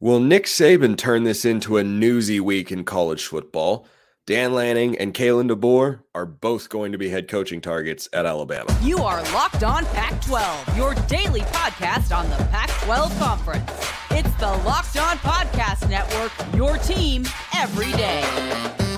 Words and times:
Will 0.00 0.18
Nick 0.18 0.46
Saban 0.46 0.98
turn 0.98 1.22
this 1.22 1.44
into 1.44 1.76
a 1.76 1.84
newsy 1.84 2.40
week 2.40 2.72
in 2.72 2.84
college 2.84 3.26
football? 3.26 3.86
Dan 4.26 4.52
Lanning 4.52 4.98
and 4.98 5.14
Kalen 5.14 5.48
DeBoer 5.48 6.00
are 6.14 6.26
both 6.26 6.68
going 6.68 6.92
to 6.92 6.98
be 6.98 7.10
head 7.10 7.28
coaching 7.28 7.60
targets 7.60 8.08
at 8.12 8.26
Alabama. 8.26 8.76
You 8.82 8.98
are 8.98 9.22
Locked 9.32 9.62
On 9.62 9.84
Pac 9.86 10.20
12, 10.22 10.76
your 10.76 10.94
daily 11.06 11.42
podcast 11.42 12.16
on 12.16 12.28
the 12.28 12.36
Pac 12.46 12.70
12 12.84 13.18
Conference. 13.18 13.70
It's 14.10 14.34
the 14.40 14.50
Locked 14.66 14.96
On 14.96 15.16
Podcast 15.18 15.88
Network, 15.88 16.32
your 16.56 16.76
team 16.78 17.24
every 17.54 17.92
day. 17.92 18.93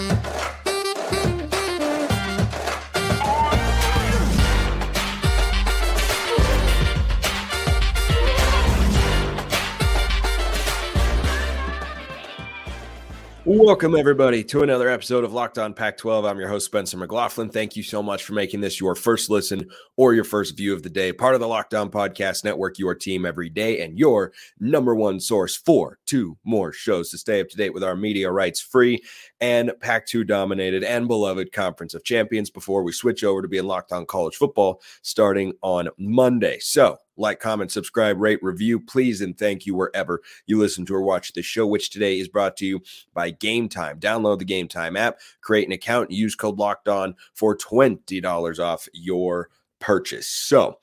Welcome, 13.49 13.95
everybody, 13.95 14.43
to 14.43 14.65
another 14.65 14.89
episode 14.89 15.23
of 15.23 15.33
Locked 15.33 15.57
On 15.57 15.73
Pac 15.73 15.97
12. 15.99 16.25
I'm 16.25 16.41
your 16.41 16.49
host, 16.49 16.67
Spencer 16.67 16.97
McLaughlin. 16.97 17.49
Thank 17.49 17.77
you 17.77 17.85
so 17.85 18.03
much 18.03 18.25
for 18.25 18.33
making 18.33 18.61
this 18.61 18.81
your 18.81 18.97
first 18.97 19.31
listen 19.31 19.71
or 19.97 20.15
your 20.15 20.25
first 20.25 20.57
view 20.57 20.75
of 20.75 20.83
the 20.83 20.91
day. 20.91 21.13
Part 21.13 21.37
of 21.37 21.41
the 21.41 21.47
Locked 21.47 21.73
On 21.73 21.89
Podcast 21.89 22.43
Network, 22.43 22.81
your 22.81 22.97
team 22.97 23.25
every 23.25 23.49
day, 23.49 23.85
and 23.85 23.97
your 23.97 24.33
number 24.59 24.97
one 24.97 25.21
source 25.21 25.55
for 25.55 26.01
two 26.07 26.37
more 26.43 26.73
shows 26.73 27.11
to 27.11 27.19
stay 27.19 27.41
up 27.41 27.49
to 27.51 27.57
date 27.57 27.73
with 27.73 27.85
our 27.85 27.95
media 27.95 28.29
rights 28.33 28.61
free 28.61 29.01
and 29.41 29.71
Pac 29.79 30.09
2 30.09 30.25
dominated 30.25 30.83
and 30.83 31.07
beloved 31.07 31.53
Conference 31.53 31.95
of 31.95 32.03
Champions 32.03 32.51
before 32.51 32.83
we 32.83 32.91
switch 32.91 33.23
over 33.23 33.43
to 33.43 33.49
being 33.49 33.67
locked 33.67 33.93
on 33.93 34.07
college 34.07 34.35
football 34.35 34.83
starting 35.03 35.53
on 35.63 35.89
Monday. 35.99 36.59
So, 36.59 36.99
like, 37.17 37.41
comment, 37.41 37.73
subscribe, 37.73 38.21
rate, 38.21 38.43
review, 38.43 38.79
please, 38.79 39.21
and 39.21 39.37
thank 39.37 39.67
you 39.67 39.75
wherever 39.75 40.21
you 40.47 40.59
listen 40.59 40.85
to 40.87 40.95
or 40.95 41.03
watch 41.03 41.33
the 41.33 41.43
show, 41.43 41.67
which 41.67 41.91
today 41.91 42.19
is 42.19 42.29
brought 42.29 42.57
to 42.59 42.67
you 42.67 42.81
by 43.15 43.31
Game 43.31 43.69
Time. 43.69 43.99
Download 43.99 44.39
the 44.39 44.45
Game 44.45 44.69
Time 44.69 44.97
app, 44.97 45.19
create 45.41 45.67
an 45.67 45.73
account, 45.73 46.11
use 46.11 46.35
code 46.35 46.59
Locked 46.59 46.89
On 46.89 47.15
for 47.35 47.57
twenty 47.57 48.21
dollars 48.21 48.59
off 48.59 48.89
your 48.93 49.51
purchase. 49.79 50.29
So, 50.29 50.79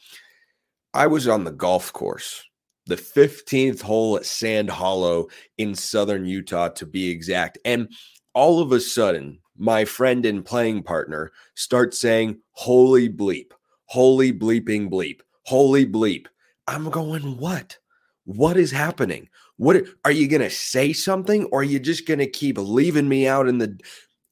I 0.94 1.08
was 1.08 1.28
on 1.28 1.44
the 1.44 1.52
golf 1.52 1.94
course, 1.94 2.44
the 2.86 2.98
fifteenth 2.98 3.82
hole 3.82 4.18
at 4.18 4.26
Sand 4.26 4.70
Hollow 4.70 5.28
in 5.58 5.76
southern 5.76 6.26
Utah, 6.26 6.70
to 6.70 6.86
be 6.86 7.10
exact, 7.10 7.58
and 7.66 7.90
all 8.34 8.60
of 8.60 8.72
a 8.72 8.80
sudden, 8.80 9.40
my 9.56 9.86
friend 9.86 10.26
and 10.26 10.44
playing 10.44 10.82
partner 10.82 11.32
starts 11.56 12.00
saying, 12.00 12.40
Holy 12.52 13.08
bleep, 13.08 13.52
holy 13.86 14.34
bleeping 14.34 14.90
bleep 14.90 15.22
holy 15.44 15.86
bleep. 15.86 16.28
I'm 16.68 16.90
going, 16.90 17.38
what? 17.38 17.78
What 18.26 18.58
is 18.58 18.72
happening? 18.72 19.30
What 19.58 19.84
are 20.06 20.12
you 20.12 20.28
going 20.28 20.42
to 20.42 20.50
say 20.50 20.94
something 20.94 21.46
or 21.46 21.62
are 21.62 21.64
you 21.64 21.80
just 21.80 22.08
going 22.08 22.20
to 22.20 22.30
keep 22.30 22.58
leaving 22.58 23.08
me 23.08 23.28
out 23.28 23.48
in 23.48 23.58
the 23.58 23.78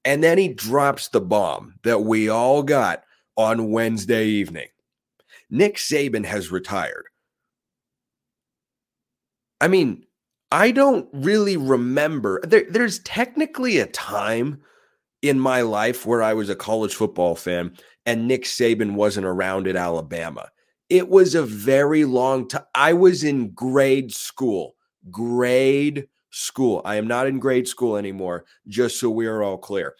and 0.03 0.23
then 0.23 0.37
he 0.37 0.47
drops 0.47 1.09
the 1.09 1.21
bomb 1.21 1.75
that 1.83 1.99
we 1.99 2.27
all 2.27 2.63
got 2.63 3.03
on 3.37 3.71
Wednesday 3.71 4.25
evening. 4.25 4.67
Nick 5.49 5.77
Saban 5.77 6.25
has 6.25 6.51
retired. 6.51 7.05
I 9.59 9.67
mean, 9.67 10.05
I 10.51 10.71
don't 10.71 11.07
really 11.13 11.57
remember. 11.57 12.41
There, 12.43 12.65
there's 12.69 12.99
technically 12.99 13.77
a 13.77 13.85
time 13.87 14.61
in 15.21 15.39
my 15.39 15.61
life 15.61 16.05
where 16.05 16.23
I 16.23 16.33
was 16.33 16.49
a 16.49 16.55
college 16.55 16.95
football 16.95 17.35
fan 17.35 17.77
and 18.05 18.27
Nick 18.27 18.43
Saban 18.43 18.93
wasn't 18.93 19.27
around 19.27 19.67
at 19.67 19.75
Alabama. 19.75 20.49
It 20.91 21.07
was 21.07 21.35
a 21.35 21.43
very 21.43 22.03
long 22.03 22.49
time. 22.49 22.65
I 22.75 22.91
was 22.91 23.23
in 23.23 23.51
grade 23.51 24.13
school, 24.13 24.75
grade 25.09 26.09
school. 26.31 26.81
I 26.83 26.95
am 26.95 27.07
not 27.07 27.27
in 27.27 27.39
grade 27.39 27.65
school 27.65 27.95
anymore, 27.95 28.43
just 28.67 28.99
so 28.99 29.09
we 29.09 29.25
are 29.25 29.41
all 29.41 29.57
clear. 29.57 29.95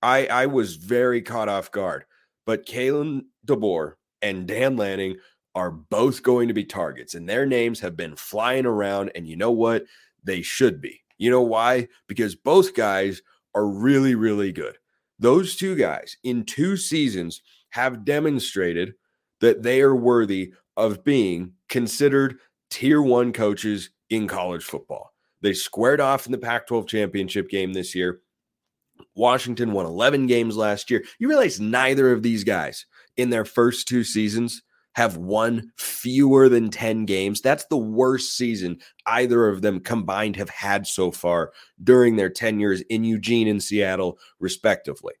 I, 0.00 0.26
I 0.26 0.46
was 0.46 0.76
very 0.76 1.20
caught 1.20 1.48
off 1.48 1.72
guard, 1.72 2.04
but 2.46 2.64
Kalen 2.64 3.22
DeBoer 3.44 3.94
and 4.22 4.46
Dan 4.46 4.76
Lanning 4.76 5.16
are 5.56 5.72
both 5.72 6.22
going 6.22 6.46
to 6.46 6.54
be 6.54 6.64
targets, 6.64 7.14
and 7.14 7.28
their 7.28 7.44
names 7.44 7.80
have 7.80 7.96
been 7.96 8.14
flying 8.14 8.66
around. 8.66 9.10
And 9.16 9.26
you 9.26 9.34
know 9.34 9.50
what? 9.50 9.82
They 10.22 10.42
should 10.42 10.80
be. 10.80 11.00
You 11.18 11.32
know 11.32 11.42
why? 11.42 11.88
Because 12.06 12.36
both 12.36 12.76
guys 12.76 13.20
are 13.52 13.66
really, 13.66 14.14
really 14.14 14.52
good. 14.52 14.78
Those 15.18 15.56
two 15.56 15.74
guys 15.74 16.16
in 16.22 16.44
two 16.44 16.76
seasons 16.76 17.42
have 17.70 18.04
demonstrated 18.04 18.94
that 19.40 19.62
they 19.62 19.80
are 19.80 19.94
worthy 19.94 20.52
of 20.76 21.04
being 21.04 21.52
considered 21.68 22.38
tier 22.70 23.02
one 23.02 23.32
coaches 23.32 23.90
in 24.08 24.26
college 24.26 24.64
football. 24.64 25.12
They 25.42 25.52
squared 25.52 26.00
off 26.00 26.26
in 26.26 26.32
the 26.32 26.38
Pac 26.38 26.66
12 26.66 26.86
championship 26.86 27.48
game 27.48 27.72
this 27.72 27.94
year. 27.94 28.20
Washington 29.14 29.72
won 29.72 29.86
11 29.86 30.26
games 30.26 30.56
last 30.56 30.90
year. 30.90 31.02
You 31.18 31.28
realize 31.28 31.58
neither 31.60 32.12
of 32.12 32.22
these 32.22 32.44
guys 32.44 32.86
in 33.16 33.30
their 33.30 33.44
first 33.44 33.88
two 33.88 34.04
seasons 34.04 34.62
have 34.94 35.16
won 35.16 35.72
fewer 35.78 36.48
than 36.48 36.68
10 36.68 37.06
games. 37.06 37.40
That's 37.40 37.64
the 37.66 37.78
worst 37.78 38.36
season 38.36 38.78
either 39.06 39.48
of 39.48 39.62
them 39.62 39.80
combined 39.80 40.36
have 40.36 40.50
had 40.50 40.86
so 40.86 41.10
far 41.10 41.52
during 41.82 42.16
their 42.16 42.30
tenures 42.30 42.82
in 42.82 43.04
Eugene 43.04 43.48
and 43.48 43.62
Seattle, 43.62 44.18
respectively. 44.40 45.14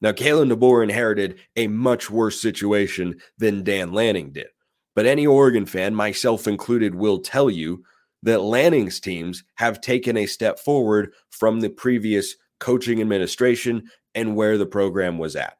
Now, 0.00 0.12
Kalen 0.12 0.52
DeBoer 0.52 0.82
inherited 0.82 1.38
a 1.56 1.66
much 1.66 2.10
worse 2.10 2.40
situation 2.40 3.20
than 3.38 3.64
Dan 3.64 3.92
Lanning 3.92 4.30
did. 4.30 4.48
But 4.94 5.06
any 5.06 5.26
Oregon 5.26 5.66
fan, 5.66 5.94
myself 5.94 6.46
included, 6.46 6.94
will 6.94 7.18
tell 7.18 7.50
you 7.50 7.84
that 8.22 8.42
Lanning's 8.42 9.00
teams 9.00 9.44
have 9.56 9.80
taken 9.80 10.16
a 10.16 10.26
step 10.26 10.58
forward 10.58 11.12
from 11.30 11.60
the 11.60 11.70
previous 11.70 12.36
coaching 12.58 13.00
administration 13.00 13.90
and 14.14 14.34
where 14.34 14.58
the 14.58 14.66
program 14.66 15.18
was 15.18 15.36
at. 15.36 15.58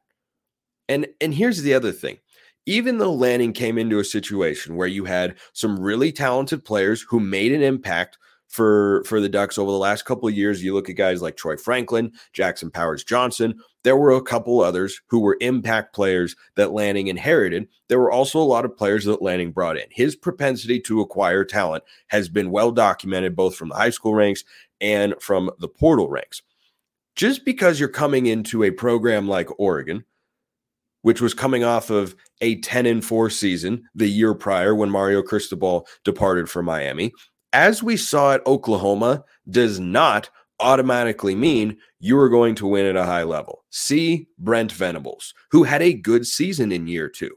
And, 0.87 1.07
and 1.21 1.33
here's 1.33 1.61
the 1.61 1.73
other 1.73 1.91
thing 1.91 2.19
even 2.69 2.99
though 2.99 3.13
Lanning 3.13 3.51
came 3.51 3.79
into 3.79 3.97
a 3.97 4.03
situation 4.03 4.75
where 4.75 4.87
you 4.87 5.03
had 5.03 5.37
some 5.53 5.79
really 5.79 6.11
talented 6.11 6.63
players 6.63 7.01
who 7.01 7.19
made 7.19 7.51
an 7.51 7.63
impact 7.63 8.19
for 8.47 9.03
for 9.05 9.19
the 9.19 9.27
Ducks 9.27 9.57
over 9.57 9.71
the 9.71 9.77
last 9.77 10.05
couple 10.05 10.27
of 10.27 10.35
years. 10.35 10.63
You 10.63 10.75
look 10.75 10.87
at 10.87 10.95
guys 10.95 11.21
like 11.21 11.35
Troy 11.35 11.57
Franklin, 11.57 12.11
Jackson 12.31 12.69
Powers 12.69 13.03
Johnson. 13.03 13.59
There 13.83 13.95
were 13.95 14.11
a 14.11 14.21
couple 14.21 14.59
others 14.59 14.99
who 15.07 15.19
were 15.19 15.37
impact 15.39 15.95
players 15.95 16.35
that 16.55 16.73
Lanning 16.73 17.07
inherited. 17.07 17.67
There 17.87 17.99
were 17.99 18.11
also 18.11 18.39
a 18.39 18.43
lot 18.43 18.65
of 18.65 18.75
players 18.75 19.05
that 19.05 19.21
Lanning 19.21 19.51
brought 19.51 19.77
in. 19.77 19.85
His 19.89 20.15
propensity 20.15 20.79
to 20.81 21.01
acquire 21.01 21.45
talent 21.45 21.83
has 22.07 22.27
been 22.27 22.51
well 22.51 22.71
documented 22.71 23.35
both 23.35 23.55
from 23.55 23.69
the 23.69 23.75
high 23.75 23.89
school 23.89 24.13
ranks 24.13 24.43
and 24.81 25.15
from 25.21 25.49
the 25.59 25.69
portal 25.69 26.09
ranks. 26.09 26.41
Just 27.15 27.45
because 27.45 27.79
you're 27.79 27.89
coming 27.89 28.25
into 28.25 28.63
a 28.63 28.71
program 28.71 29.27
like 29.27 29.59
Oregon, 29.59 30.03
which 31.01 31.21
was 31.21 31.33
coming 31.33 31.63
off 31.63 31.89
of 31.89 32.15
a 32.41 32.59
10 32.59 32.85
and 32.85 33.03
4 33.03 33.29
season 33.29 33.83
the 33.95 34.09
year 34.09 34.33
prior 34.33 34.75
when 34.75 34.89
Mario 34.89 35.21
Cristobal 35.21 35.87
departed 36.03 36.49
for 36.49 36.61
Miami, 36.61 37.13
as 37.53 37.81
we 37.81 37.97
saw 37.97 38.33
at 38.33 38.45
Oklahoma, 38.45 39.23
does 39.49 39.79
not 39.79 40.29
automatically 40.59 41.35
mean 41.35 41.77
you 41.99 42.17
are 42.19 42.29
going 42.29 42.55
to 42.55 42.67
win 42.67 42.85
at 42.85 42.95
a 42.95 43.05
high 43.05 43.23
level. 43.23 43.63
See 43.69 44.27
Brent 44.37 44.71
Venables, 44.71 45.33
who 45.51 45.63
had 45.63 45.81
a 45.81 45.93
good 45.93 46.25
season 46.25 46.71
in 46.71 46.87
year 46.87 47.09
two. 47.09 47.35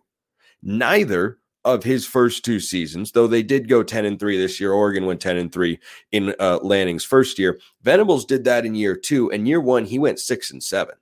Neither 0.63 1.39
of 1.65 1.85
his 1.85 2.07
first 2.07 2.45
two 2.45 2.61
seasons, 2.61 3.13
though 3.13 3.27
they 3.27 3.43
did 3.43 3.69
go 3.69 3.83
10 3.83 4.05
and 4.05 4.19
3 4.19 4.37
this 4.37 4.61
year, 4.61 4.73
Oregon 4.73 5.07
went 5.07 5.21
10 5.21 5.37
and 5.37 5.53
3 5.53 5.79
in 6.11 6.35
uh, 6.39 6.59
Lanning's 6.63 7.05
first 7.05 7.39
year. 7.39 7.61
Venables 7.83 8.25
did 8.25 8.45
that 8.45 8.67
in 8.67 8.75
year 8.75 8.97
two, 8.97 9.31
and 9.31 9.47
year 9.47 9.61
one, 9.61 9.85
he 9.85 9.99
went 9.99 10.19
6 10.19 10.51
and 10.51 10.63
7. 10.63 10.95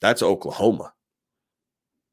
That's 0.00 0.22
Oklahoma. 0.22 0.93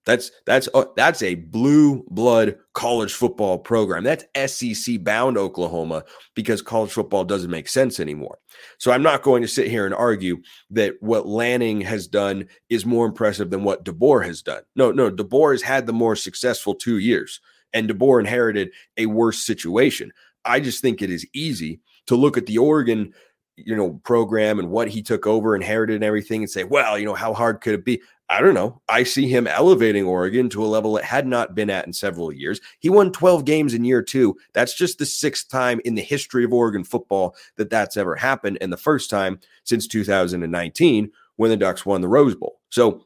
That's 0.06 0.32
that's 0.48 0.68
uh, 0.74 0.86
that's 0.96 1.22
a 1.22 1.36
blue 1.36 2.04
blood 2.10 2.58
college 2.74 3.14
football 3.14 3.60
program. 3.60 4.04
That's 4.04 4.26
SEC 4.52 5.04
bound 5.04 5.38
Oklahoma 5.38 6.04
because 6.36 6.62
college 6.62 6.92
football 6.92 7.24
doesn't 7.24 7.52
make 7.52 7.70
sense 7.70 8.00
anymore. 8.00 8.40
So 8.80 8.92
I'm 8.92 9.04
not 9.04 9.22
going 9.22 9.44
to 9.44 9.48
sit 9.48 9.68
here 9.68 9.86
and 9.86 9.94
argue 9.94 10.42
that 10.72 10.96
what 11.02 11.28
Lanning 11.28 11.82
has 11.82 12.08
done 12.08 12.48
is 12.70 12.86
more 12.86 13.06
impressive 13.06 13.52
than 13.52 13.64
what 13.64 13.86
DeBoer 13.86 14.26
has 14.26 14.42
done. 14.42 14.64
No, 14.76 14.92
no, 14.92 15.12
DeBoer 15.12 15.54
has 15.54 15.62
had 15.62 15.86
the 15.86 15.94
more 15.94 16.16
successful 16.16 16.74
2 16.74 16.98
years 16.98 17.40
and 17.74 17.90
DeBoer 17.90 18.20
inherited 18.20 18.72
a 18.98 19.06
worse 19.06 19.46
situation. 19.46 20.12
I 20.46 20.60
just 20.60 20.82
think 20.82 21.02
it 21.02 21.12
is 21.12 21.28
easy 21.34 21.80
to 22.08 22.16
look 22.16 22.38
at 22.38 22.48
the 22.48 22.58
Oregon 22.58 23.14
you 23.58 23.76
know 23.76 24.00
program 24.04 24.60
and 24.60 24.70
what 24.70 24.88
he 24.88 25.02
took 25.02 25.28
over 25.28 25.56
inherited 25.56 25.96
and 25.96 26.04
everything 26.04 26.42
and 26.42 26.50
say 26.50 26.64
well 26.64 26.98
you 26.98 27.06
know 27.06 27.14
how 27.14 27.34
hard 27.34 27.62
could 27.62 27.74
it 27.74 27.86
be 27.86 28.02
I 28.32 28.40
don't 28.40 28.54
know. 28.54 28.82
I 28.88 29.04
see 29.04 29.28
him 29.28 29.46
elevating 29.46 30.06
Oregon 30.06 30.48
to 30.52 30.64
a 30.64 30.66
level 30.66 30.96
it 30.96 31.04
had 31.04 31.28
not 31.28 31.54
been 31.54 31.70
at 31.70 31.86
in 31.86 31.92
several 31.92 32.32
years. 32.32 32.62
He 32.80 32.90
won 32.90 33.12
12 33.12 33.44
games 33.44 33.74
in 33.74 33.84
year 33.84 34.02
two. 34.02 34.38
That's 34.54 34.74
just 34.74 34.98
the 34.98 35.06
sixth 35.06 35.50
time 35.50 35.82
in 35.84 35.96
the 35.96 36.02
history 36.02 36.46
of 36.46 36.54
Oregon 36.54 36.86
football 36.86 37.36
that 37.58 37.70
that's 37.70 37.98
ever 37.98 38.16
happened, 38.16 38.58
and 38.62 38.72
the 38.72 38.78
first 38.78 39.10
time 39.10 39.42
since 39.66 39.86
2019 39.86 41.12
when 41.36 41.50
the 41.50 41.58
Ducks 41.58 41.86
won 41.86 42.00
the 42.00 42.08
Rose 42.08 42.34
Bowl. 42.34 42.62
So 42.70 43.06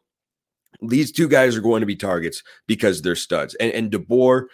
these 0.83 1.11
two 1.11 1.27
guys 1.27 1.55
are 1.55 1.61
going 1.61 1.79
to 1.79 1.87
be 1.87 1.95
targets 1.95 2.43
because 2.67 3.01
they're 3.01 3.15
studs. 3.15 3.55
And, 3.55 3.71
and 3.71 3.91
DeBoer, 3.91 4.45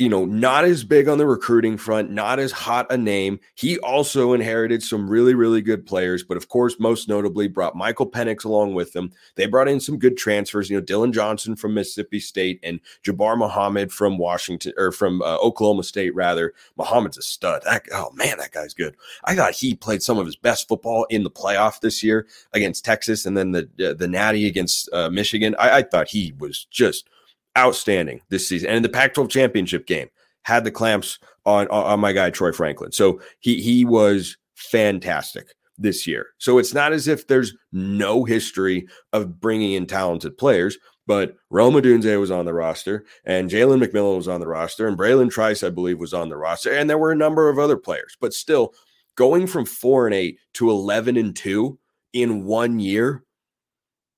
you 0.00 0.08
know, 0.08 0.24
not 0.24 0.64
as 0.64 0.82
big 0.82 1.08
on 1.08 1.18
the 1.18 1.26
recruiting 1.26 1.76
front, 1.76 2.10
not 2.10 2.38
as 2.38 2.52
hot 2.52 2.86
a 2.90 2.96
name. 2.96 3.38
He 3.54 3.78
also 3.80 4.32
inherited 4.32 4.82
some 4.82 5.10
really, 5.10 5.34
really 5.34 5.60
good 5.60 5.84
players, 5.84 6.24
but 6.24 6.38
of 6.38 6.48
course, 6.48 6.80
most 6.80 7.06
notably 7.06 7.48
brought 7.48 7.76
Michael 7.76 8.10
Penix 8.10 8.46
along 8.46 8.72
with 8.72 8.94
them. 8.94 9.12
They 9.34 9.44
brought 9.44 9.68
in 9.68 9.78
some 9.78 9.98
good 9.98 10.16
transfers, 10.16 10.70
you 10.70 10.76
know, 10.78 10.80
Dillon 10.80 11.12
Johnson 11.12 11.54
from 11.54 11.74
Mississippi 11.74 12.18
State 12.18 12.60
and 12.62 12.80
Jabbar 13.04 13.36
Muhammad 13.36 13.92
from 13.92 14.16
Washington 14.16 14.72
or 14.78 14.90
from 14.90 15.20
uh, 15.20 15.36
Oklahoma 15.36 15.82
State, 15.82 16.14
rather. 16.14 16.54
Muhammad's 16.78 17.18
a 17.18 17.22
stud. 17.22 17.60
That, 17.66 17.84
oh 17.92 18.10
man, 18.14 18.38
that 18.38 18.52
guy's 18.52 18.72
good. 18.72 18.96
I 19.24 19.36
thought 19.36 19.52
he 19.52 19.74
played 19.74 20.02
some 20.02 20.16
of 20.16 20.24
his 20.24 20.36
best 20.36 20.66
football 20.66 21.04
in 21.10 21.24
the 21.24 21.30
playoff 21.30 21.80
this 21.80 22.02
year 22.02 22.26
against 22.54 22.86
Texas 22.86 23.26
and 23.26 23.36
then 23.36 23.52
the 23.52 23.68
uh, 23.90 23.92
the 23.92 24.08
Natty 24.08 24.46
against 24.46 24.88
uh, 24.94 25.10
Michigan. 25.10 25.54
I, 25.58 25.76
I 25.76 25.82
thought 25.82 26.08
he 26.08 26.32
was 26.38 26.64
just 26.70 27.10
outstanding 27.58 28.20
this 28.28 28.48
season. 28.48 28.68
And 28.68 28.76
in 28.78 28.82
the 28.82 28.88
Pac-12 28.88 29.28
championship 29.30 29.86
game, 29.86 30.08
had 30.42 30.64
the 30.64 30.70
clamps 30.70 31.18
on 31.44 31.68
on 31.68 32.00
my 32.00 32.12
guy 32.12 32.30
Troy 32.30 32.52
Franklin. 32.52 32.92
So 32.92 33.20
he 33.40 33.60
he 33.60 33.84
was 33.84 34.36
fantastic 34.54 35.54
this 35.78 36.06
year. 36.06 36.28
So 36.38 36.58
it's 36.58 36.74
not 36.74 36.92
as 36.92 37.08
if 37.08 37.26
there's 37.26 37.54
no 37.72 38.24
history 38.24 38.86
of 39.12 39.40
bringing 39.40 39.72
in 39.72 39.86
talented 39.86 40.36
players. 40.36 40.78
But 41.06 41.36
Rome 41.48 41.74
Odunze 41.74 42.20
was 42.20 42.30
on 42.30 42.44
the 42.44 42.54
roster, 42.54 43.04
and 43.24 43.50
Jalen 43.50 43.82
McMillan 43.82 44.16
was 44.16 44.28
on 44.28 44.38
the 44.38 44.46
roster, 44.46 44.86
and 44.86 44.96
Bralen 44.96 45.30
Trice, 45.30 45.64
I 45.64 45.70
believe, 45.70 45.98
was 45.98 46.14
on 46.14 46.28
the 46.28 46.36
roster, 46.36 46.72
and 46.72 46.88
there 46.88 46.98
were 46.98 47.10
a 47.10 47.16
number 47.16 47.48
of 47.48 47.58
other 47.58 47.76
players. 47.76 48.16
But 48.20 48.32
still, 48.32 48.74
going 49.16 49.48
from 49.48 49.64
four 49.64 50.06
and 50.06 50.14
eight 50.14 50.38
to 50.54 50.70
eleven 50.70 51.16
and 51.16 51.34
two 51.34 51.78
in 52.12 52.44
one 52.44 52.78
year 52.78 53.24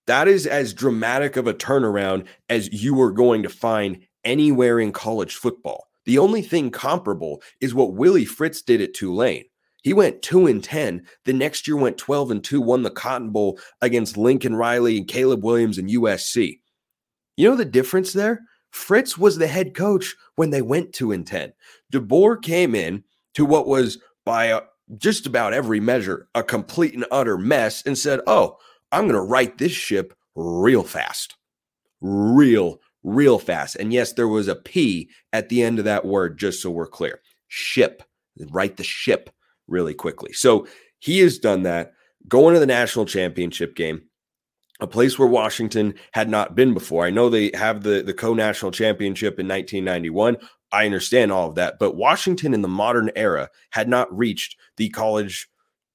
that 0.07 0.29
is 0.29 0.47
as 0.47 0.75
dramatic 0.75 1.37
of 1.37 1.47
a 1.47 1.55
turnaround 1.55 2.27
as 2.49 2.73
you 2.73 3.01
are 3.01 3.13
going 3.13 3.43
to 3.43 3.49
find 3.49 3.99
anywhere 4.25 4.81
in 4.81 4.93
college 4.93 5.37
football. 5.37 5.89
The 6.05 6.19
only 6.19 6.43
thing 6.43 6.71
comparable 6.71 7.43
is 7.61 7.75
what 7.75 7.95
Willie 7.95 8.25
Fritz 8.25 8.63
did 8.63 8.81
at 8.81 8.95
Tulane. 8.95 9.45
He 9.83 9.93
went 9.93 10.23
2 10.23 10.47
and 10.47 10.63
10. 10.63 11.05
The 11.25 11.33
next 11.33 11.67
year 11.67 11.77
went 11.77 11.99
12 11.99 12.31
and 12.31 12.45
2, 12.45 12.61
won 12.61 12.83
the 12.83 12.91
Cotton 12.91 13.31
Bowl 13.31 13.59
against 13.81 14.17
Lincoln 14.17 14.55
Riley 14.55 14.97
and 14.97 15.09
Caleb 15.09 15.45
Williams 15.45 15.79
and 15.79 15.89
USC. 15.89 16.61
You 17.37 17.51
know 17.51 17.57
the 17.57 17.65
difference 17.65 18.13
there? 18.13 18.41
Fritz 18.71 19.19
was 19.19 19.39
the 19.39 19.47
head 19.47 19.75
coach 19.75 20.15
when 20.37 20.51
they 20.51 20.63
went 20.63 20.93
2 20.93 21.13
and 21.13 21.27
10. 21.27 21.53
DeBoer 21.93 22.41
came 22.43 22.75
in 22.75 23.05
to 23.35 23.45
what 23.45 23.67
was 23.67 23.99
by 24.25 24.47
a, 24.47 24.63
just 24.97 25.27
about 25.27 25.53
every 25.53 25.81
measure 25.81 26.29
a 26.35 26.43
complete 26.43 26.95
and 26.95 27.05
utter 27.11 27.37
mess 27.37 27.83
and 27.85 27.97
said, 27.97 28.21
"Oh, 28.27 28.59
I'm 28.93 29.05
going 29.05 29.15
to 29.15 29.21
right 29.21 29.57
this 29.57 29.73
ship 29.73 30.15
real 30.37 30.83
fast, 30.83 31.37
real, 32.01 32.81
real 33.03 33.39
fast. 33.39 33.77
And 33.77 33.93
yes, 33.93 34.13
there 34.13 34.29
was 34.29 34.49
a 34.49 34.55
P 34.55 35.09
at 35.33 35.49
the 35.49 35.63
end 35.63 35.79
of 35.79 35.87
that 35.87 36.05
word, 36.05 36.39
just 36.39 36.63
so 36.63 36.71
we're 36.71 36.87
clear. 36.87 37.21
Ship, 37.49 38.03
right 38.51 38.77
the 38.77 38.85
ship 38.85 39.31
really 39.67 39.95
quickly. 39.95 40.33
So 40.33 40.67
he 40.99 41.21
has 41.21 41.39
done 41.39 41.63
that. 41.63 41.93
Going 42.29 42.55
to 42.55 42.61
the 42.61 42.67
national 42.67 43.07
championship 43.07 43.75
game, 43.75 44.03
a 44.81 44.87
place 44.87 45.19
where 45.19 45.27
Washington 45.27 45.95
had 46.13 46.29
not 46.29 46.55
been 46.55 46.73
before. 46.73 47.05
I 47.05 47.11
know 47.11 47.29
they 47.29 47.51
have 47.55 47.83
the, 47.83 48.03
the 48.03 48.15
co 48.15 48.35
national 48.35 48.71
championship 48.71 49.41
in 49.41 49.49
1991. 49.49 50.37
I 50.71 50.87
understand 50.87 51.33
all 51.33 51.49
of 51.49 51.57
that. 51.57 51.79
But 51.81 51.97
Washington 51.97 52.55
in 52.55 52.63
the 52.63 52.69
modern 52.69 53.11
era 53.17 53.49
had 53.71 53.89
not 53.89 54.17
reached 54.17 54.57
the 54.77 54.89
college 54.91 55.49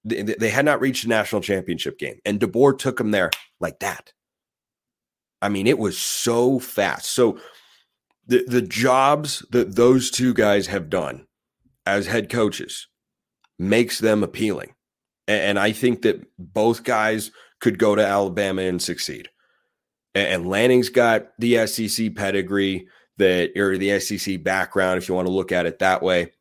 they, 0.07 0.23
they 0.23 0.49
had 0.49 0.65
not 0.65 0.81
reached 0.81 1.05
a 1.05 1.09
national 1.09 1.41
championship 1.41 1.99
game, 1.99 2.19
and 2.25 2.39
DeBoer 2.39 2.77
took 2.77 2.97
them 2.97 3.11
there 3.11 3.31
like 3.59 3.79
that. 3.79 4.13
I 5.41 5.49
mean, 5.49 5.67
it 5.67 5.77
was 5.77 5.97
so 5.97 6.59
fast. 6.59 7.11
So 7.11 7.39
the 8.25 8.43
the 8.47 8.61
jobs 8.61 9.45
that 9.51 9.75
those 9.75 10.09
two 10.11 10.33
guys 10.33 10.67
have 10.67 10.89
done 10.89 11.27
as 11.85 12.07
head 12.07 12.29
coaches 12.29 12.87
makes 13.59 13.99
them 13.99 14.23
appealing. 14.23 14.73
And, 15.27 15.41
and 15.41 15.59
I 15.59 15.71
think 15.71 16.01
that 16.03 16.25
both 16.37 16.83
guys 16.83 17.31
could 17.59 17.79
go 17.79 17.95
to 17.95 18.05
Alabama 18.05 18.63
and 18.63 18.81
succeed. 18.81 19.29
And, 20.13 20.27
and 20.27 20.49
Lanning's 20.49 20.89
got 20.89 21.27
the 21.39 21.65
SEC 21.67 22.15
pedigree 22.15 22.87
that 23.17 23.57
or 23.57 23.77
the 23.77 23.99
SEC 23.99 24.43
background, 24.43 24.97
if 24.97 25.09
you 25.09 25.15
want 25.15 25.27
to 25.27 25.33
look 25.33 25.51
at 25.51 25.65
it 25.65 25.79
that 25.79 26.03
way. 26.03 26.31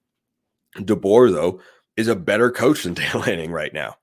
DeBoer, 0.77 1.33
though, 1.33 1.61
is 1.97 2.09
a 2.09 2.17
better 2.17 2.51
coach 2.51 2.85
than 2.85 2.95
Dan 2.95 3.21
Lanning 3.21 3.53
right 3.53 3.73
now. 3.73 3.97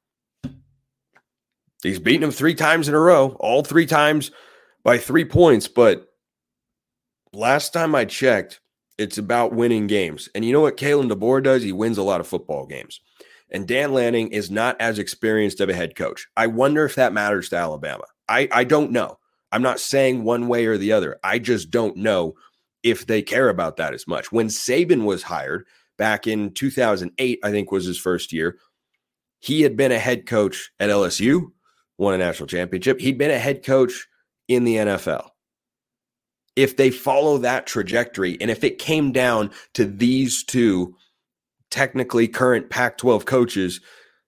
He's 1.81 1.99
beaten 1.99 2.23
him 2.23 2.31
three 2.31 2.55
times 2.55 2.87
in 2.87 2.95
a 2.95 2.99
row, 2.99 3.35
all 3.39 3.63
three 3.63 3.85
times 3.85 4.31
by 4.83 4.97
three 4.97 5.25
points. 5.25 5.67
But 5.67 6.07
last 7.33 7.73
time 7.73 7.93
I 7.93 8.05
checked, 8.05 8.61
it's 8.97 9.17
about 9.17 9.53
winning 9.53 9.87
games. 9.87 10.29
And 10.33 10.45
you 10.45 10.53
know 10.53 10.61
what 10.61 10.77
Kalen 10.77 11.11
DeBoer 11.11 11.43
does? 11.43 11.63
He 11.63 11.71
wins 11.71 11.97
a 11.97 12.03
lot 12.03 12.21
of 12.21 12.27
football 12.27 12.65
games. 12.65 13.01
And 13.51 13.67
Dan 13.67 13.93
Lanning 13.93 14.29
is 14.29 14.49
not 14.49 14.79
as 14.79 14.97
experienced 14.97 15.59
of 15.59 15.69
a 15.69 15.73
head 15.73 15.95
coach. 15.95 16.27
I 16.37 16.47
wonder 16.47 16.85
if 16.85 16.95
that 16.95 17.13
matters 17.13 17.49
to 17.49 17.57
Alabama. 17.57 18.05
I, 18.29 18.47
I 18.51 18.63
don't 18.63 18.91
know. 18.91 19.19
I'm 19.51 19.61
not 19.61 19.79
saying 19.79 20.23
one 20.23 20.47
way 20.47 20.65
or 20.65 20.77
the 20.77 20.93
other. 20.93 21.19
I 21.23 21.37
just 21.37 21.69
don't 21.69 21.97
know 21.97 22.35
if 22.81 23.05
they 23.05 23.21
care 23.21 23.49
about 23.49 23.77
that 23.77 23.93
as 23.93 24.07
much. 24.07 24.31
When 24.31 24.47
Saban 24.47 25.03
was 25.03 25.23
hired, 25.23 25.65
back 25.97 26.27
in 26.27 26.53
2008, 26.53 27.39
I 27.43 27.51
think 27.51 27.71
was 27.71 27.85
his 27.85 27.99
first 27.99 28.33
year. 28.33 28.57
He 29.39 29.61
had 29.61 29.75
been 29.75 29.91
a 29.91 29.99
head 29.99 30.25
coach 30.25 30.71
at 30.79 30.89
LSU, 30.89 31.51
won 31.97 32.13
a 32.13 32.17
national 32.17 32.47
championship. 32.47 32.99
He'd 32.99 33.17
been 33.17 33.31
a 33.31 33.39
head 33.39 33.63
coach 33.63 34.07
in 34.47 34.63
the 34.63 34.75
NFL. 34.75 35.29
If 36.55 36.77
they 36.77 36.91
follow 36.91 37.39
that 37.39 37.65
trajectory, 37.65 38.37
and 38.39 38.51
if 38.51 38.63
it 38.63 38.77
came 38.77 39.11
down 39.11 39.51
to 39.73 39.85
these 39.85 40.43
two 40.43 40.95
technically 41.71 42.27
current 42.27 42.69
Pac 42.69 42.97
12 42.97 43.25
coaches, 43.25 43.81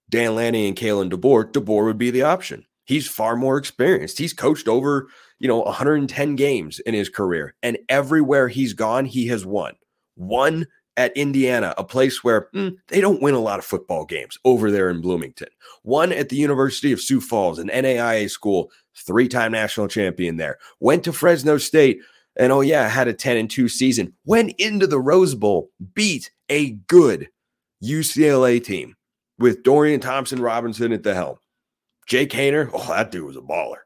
Dan 0.09 0.35
Lanning 0.35 0.67
and 0.67 0.75
Kalen 0.75 1.11
DeBoer, 1.11 1.51
DeBoer 1.51 1.85
would 1.85 1.97
be 1.97 2.11
the 2.11 2.23
option. 2.23 2.65
He's 2.85 3.07
far 3.07 3.35
more 3.35 3.57
experienced. 3.57 4.17
He's 4.17 4.33
coached 4.33 4.67
over, 4.67 5.07
you 5.39 5.47
know, 5.47 5.59
110 5.59 6.35
games 6.35 6.79
in 6.79 6.93
his 6.93 7.09
career, 7.09 7.55
and 7.63 7.77
everywhere 7.89 8.47
he's 8.47 8.73
gone, 8.73 9.05
he 9.05 9.27
has 9.27 9.45
won. 9.45 9.75
Won 10.15 10.65
at 10.97 11.15
Indiana, 11.17 11.73
a 11.77 11.83
place 11.83 12.23
where 12.23 12.49
mm, 12.53 12.75
they 12.87 13.01
don't 13.01 13.21
win 13.21 13.33
a 13.33 13.39
lot 13.39 13.59
of 13.59 13.65
football 13.65 14.05
games 14.05 14.37
over 14.45 14.71
there 14.71 14.89
in 14.89 15.01
Bloomington. 15.01 15.49
Won 15.83 16.11
at 16.11 16.29
the 16.29 16.37
University 16.37 16.91
of 16.91 17.01
Sioux 17.01 17.21
Falls, 17.21 17.59
an 17.59 17.69
NAIA 17.69 18.29
school, 18.29 18.71
three 18.95 19.27
time 19.27 19.51
national 19.51 19.87
champion 19.87 20.37
there. 20.37 20.57
Went 20.79 21.03
to 21.03 21.13
Fresno 21.13 21.57
State, 21.57 21.99
and 22.37 22.51
oh, 22.51 22.61
yeah, 22.61 22.87
had 22.87 23.07
a 23.07 23.13
10 23.13 23.37
and 23.37 23.49
2 23.49 23.67
season. 23.67 24.13
Went 24.25 24.53
into 24.57 24.87
the 24.87 24.99
Rose 24.99 25.35
Bowl, 25.35 25.69
beat 25.93 26.31
a 26.49 26.71
good 26.87 27.29
UCLA 27.83 28.63
team 28.63 28.95
with 29.37 29.63
Dorian 29.63 29.99
Thompson 29.99 30.41
Robinson 30.41 30.91
at 30.91 31.03
the 31.03 31.13
helm. 31.13 31.37
Jake 32.07 32.31
Haener, 32.31 32.69
oh, 32.73 32.87
that 32.89 33.11
dude 33.11 33.25
was 33.25 33.35
a 33.35 33.41
baller. 33.41 33.79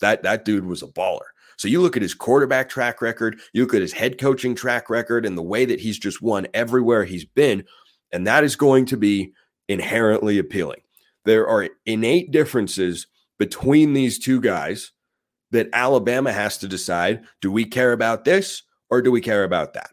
That, 0.00 0.22
that 0.22 0.44
dude 0.44 0.64
was 0.64 0.82
a 0.82 0.86
baller. 0.86 1.20
So 1.60 1.68
you 1.68 1.82
look 1.82 1.94
at 1.94 2.00
his 2.00 2.14
quarterback 2.14 2.70
track 2.70 3.02
record, 3.02 3.38
you 3.52 3.64
look 3.64 3.74
at 3.74 3.82
his 3.82 3.92
head 3.92 4.16
coaching 4.16 4.54
track 4.54 4.88
record, 4.88 5.26
and 5.26 5.36
the 5.36 5.42
way 5.42 5.66
that 5.66 5.78
he's 5.78 5.98
just 5.98 6.22
won 6.22 6.46
everywhere 6.54 7.04
he's 7.04 7.26
been, 7.26 7.64
and 8.10 8.26
that 8.26 8.44
is 8.44 8.56
going 8.56 8.86
to 8.86 8.96
be 8.96 9.34
inherently 9.68 10.38
appealing. 10.38 10.80
There 11.26 11.46
are 11.46 11.68
innate 11.84 12.30
differences 12.30 13.08
between 13.38 13.92
these 13.92 14.18
two 14.18 14.40
guys 14.40 14.92
that 15.50 15.68
Alabama 15.74 16.32
has 16.32 16.56
to 16.58 16.66
decide 16.66 17.24
do 17.42 17.52
we 17.52 17.66
care 17.66 17.92
about 17.92 18.24
this 18.24 18.62
or 18.88 19.02
do 19.02 19.12
we 19.12 19.20
care 19.20 19.44
about 19.44 19.74
that? 19.74 19.90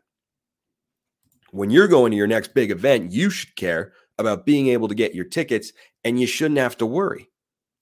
When 1.52 1.70
you're 1.70 1.90
going 1.90 2.12
to 2.12 2.18
your 2.18 2.28
next 2.28 2.54
big 2.54 2.72
event, 2.72 3.12
you 3.12 3.30
should 3.30 3.58
care 3.58 3.92
about 4.18 4.46
being 4.46 4.68
able 4.68 4.88
to 4.88 4.96
get 4.96 5.14
your 5.14 5.26
tickets 5.26 5.74
and 6.06 6.18
you 6.18 6.28
shouldn't 6.28 6.62
have 6.62 6.78
to 6.78 6.86
worry. 6.86 7.28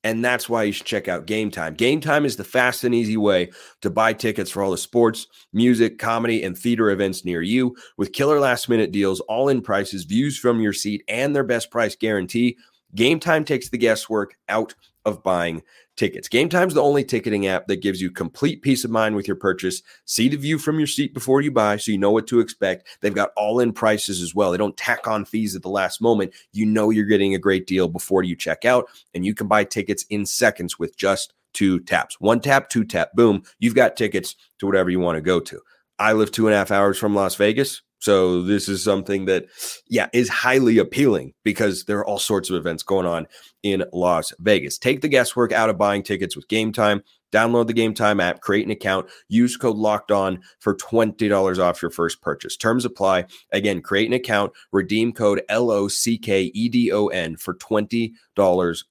And 0.06 0.24
that's 0.24 0.48
why 0.48 0.62
you 0.62 0.72
should 0.72 0.86
check 0.86 1.08
out 1.08 1.26
Game 1.26 1.50
Time. 1.50 1.74
Game 1.74 2.00
Time 2.00 2.26
is 2.26 2.36
the 2.36 2.44
fast 2.44 2.84
and 2.84 2.94
easy 2.94 3.18
way 3.18 3.50
to 3.82 3.90
buy 3.90 4.14
tickets 4.14 4.52
for 4.52 4.62
all 4.62 4.70
the 4.70 4.78
sports, 4.78 5.26
music, 5.52 5.98
comedy, 5.98 6.44
and 6.44 6.56
theater 6.56 6.92
events 6.92 7.26
near 7.26 7.42
you 7.42 7.76
with 7.98 8.14
killer 8.14 8.40
last 8.40 8.70
minute 8.70 8.92
deals, 8.92 9.20
all 9.22 9.50
in 9.50 9.64
prices, 9.64 10.04
views 10.04 10.38
from 10.38 10.62
your 10.62 10.74
seat, 10.74 11.04
and 11.08 11.36
their 11.36 11.44
best 11.44 11.72
price 11.72 11.96
guarantee. 11.96 12.56
Game 12.94 13.20
Time 13.20 13.44
takes 13.44 13.70
the 13.70 13.80
guesswork 13.80 14.38
out 14.48 14.76
of 15.06 15.24
buying 15.24 15.64
tickets. 15.96 16.28
Game 16.28 16.50
Time's 16.50 16.74
the 16.74 16.82
only 16.82 17.04
ticketing 17.04 17.48
app 17.48 17.68
that 17.68 17.82
gives 17.82 18.02
you 18.02 18.12
complete 18.12 18.62
peace 18.62 18.84
of 18.84 18.92
mind 18.92 19.16
with 19.16 19.28
your 19.28 19.36
purchase. 19.36 19.82
See 20.06 20.30
the 20.30 20.38
view 20.38 20.58
from 20.58 20.78
your 20.78 20.88
seat 20.88 21.14
before 21.14 21.42
you 21.42 21.52
buy 21.52 21.78
so 21.78 21.92
you 21.92 21.98
know 21.98 22.12
what 22.12 22.28
to 22.28 22.40
expect. 22.40 22.88
They've 23.02 23.14
got 23.14 23.32
all 23.36 23.60
in 23.60 23.74
prices 23.74 24.22
as 24.22 24.36
well. 24.36 24.52
They 24.52 24.58
don't 24.58 24.78
tack 24.78 25.08
on 25.08 25.26
fees 25.26 25.56
at 25.56 25.62
the 25.62 25.70
last 25.70 26.02
moment. 26.02 26.34
You 26.52 26.66
know 26.66 26.90
you're 26.90 27.06
getting 27.06 27.36
a 27.36 27.40
great 27.40 27.68
deal 27.68 27.88
before 27.88 28.24
you 28.24 28.36
check 28.36 28.66
out, 28.66 28.90
and 29.14 29.26
you 29.26 29.34
can 29.34 29.48
buy 29.48 29.64
tickets 29.64 30.06
in 30.10 30.26
seconds 30.26 30.80
with 30.80 30.98
just 30.98 31.34
two 31.54 31.80
taps. 31.82 32.20
One 32.20 32.40
tap, 32.40 32.70
two 32.70 32.84
tap, 32.84 33.14
boom. 33.14 33.44
You've 33.60 33.76
got 33.76 33.96
tickets 33.96 34.36
to 34.60 34.66
whatever 34.66 34.90
you 34.90 35.00
want 35.00 35.16
to 35.16 35.22
go 35.22 35.40
to. 35.40 35.60
I 35.98 36.14
live 36.14 36.32
two 36.32 36.48
and 36.48 36.54
a 36.54 36.58
half 36.58 36.72
hours 36.72 36.98
from 36.98 37.16
Las 37.16 37.36
Vegas. 37.36 37.82
So 38.00 38.42
this 38.42 38.70
is 38.70 38.84
something 38.84 39.26
that, 39.26 39.46
yeah, 39.88 40.08
is 40.14 40.30
highly 40.30 40.78
appealing 40.78 41.34
because 41.44 41.86
there 41.86 41.98
are 42.00 42.06
all 42.06 42.20
sorts 42.20 42.50
of 42.50 42.56
events 42.56 42.84
going 42.84 43.06
on 43.06 43.28
in 43.64 43.84
Las 43.94 44.34
Vegas. 44.40 44.78
Take 44.78 45.02
the 45.02 45.08
guesswork 45.08 45.52
out 45.52 45.70
of 45.70 45.78
buying 45.78 46.04
tickets 46.04 46.36
with 46.36 46.48
Game 46.48 46.72
Time. 46.72 47.02
Download 47.32 47.68
the 47.68 47.74
Game 47.74 47.94
Time 47.94 48.22
app, 48.22 48.40
create 48.40 48.66
an 48.66 48.72
account, 48.72 49.10
use 49.28 49.58
code 49.58 49.76
locked 49.76 50.10
on 50.12 50.40
for 50.60 50.76
$20 50.76 51.60
off 51.60 51.82
your 51.82 51.92
first 51.92 52.22
purchase. 52.22 52.56
Terms 52.56 52.86
apply. 52.86 53.26
Again, 53.52 53.82
create 53.82 54.08
an 54.08 54.14
account, 54.14 54.54
redeem 54.72 55.12
code 55.12 55.42
L 55.50 55.70
O 55.70 55.90
C 55.90 56.18
K 56.18 56.44
E 56.54 56.70
D 56.70 56.94
O 56.94 57.08
N 57.08 57.36
for 57.36 57.56
$20 57.56 58.14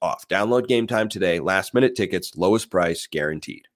off. 0.02 0.28
Download 0.28 0.66
Game 0.66 0.86
Time 0.86 1.08
today. 1.08 1.40
Last 1.40 1.72
minute 1.72 1.94
tickets, 1.94 2.36
lowest 2.36 2.70
price 2.70 3.06
guaranteed. 3.06 3.68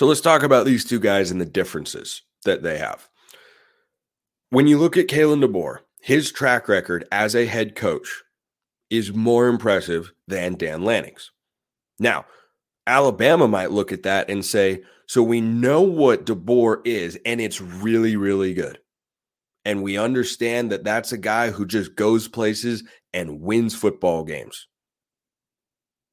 So 0.00 0.06
let's 0.06 0.22
talk 0.22 0.42
about 0.42 0.64
these 0.64 0.86
two 0.86 0.98
guys 0.98 1.30
and 1.30 1.38
the 1.38 1.44
differences 1.44 2.22
that 2.46 2.62
they 2.62 2.78
have. 2.78 3.06
When 4.48 4.66
you 4.66 4.78
look 4.78 4.96
at 4.96 5.08
Kalen 5.08 5.44
DeBoer, 5.44 5.80
his 6.00 6.32
track 6.32 6.68
record 6.68 7.06
as 7.12 7.36
a 7.36 7.44
head 7.44 7.76
coach 7.76 8.22
is 8.88 9.12
more 9.12 9.46
impressive 9.46 10.10
than 10.26 10.54
Dan 10.54 10.84
Lanning's. 10.84 11.32
Now, 11.98 12.24
Alabama 12.86 13.46
might 13.46 13.72
look 13.72 13.92
at 13.92 14.04
that 14.04 14.30
and 14.30 14.42
say, 14.42 14.84
so 15.06 15.22
we 15.22 15.42
know 15.42 15.82
what 15.82 16.24
DeBoer 16.24 16.80
is, 16.86 17.18
and 17.26 17.38
it's 17.38 17.60
really, 17.60 18.16
really 18.16 18.54
good. 18.54 18.78
And 19.66 19.82
we 19.82 19.98
understand 19.98 20.72
that 20.72 20.82
that's 20.82 21.12
a 21.12 21.18
guy 21.18 21.50
who 21.50 21.66
just 21.66 21.94
goes 21.94 22.26
places 22.26 22.84
and 23.12 23.42
wins 23.42 23.74
football 23.74 24.24
games. 24.24 24.66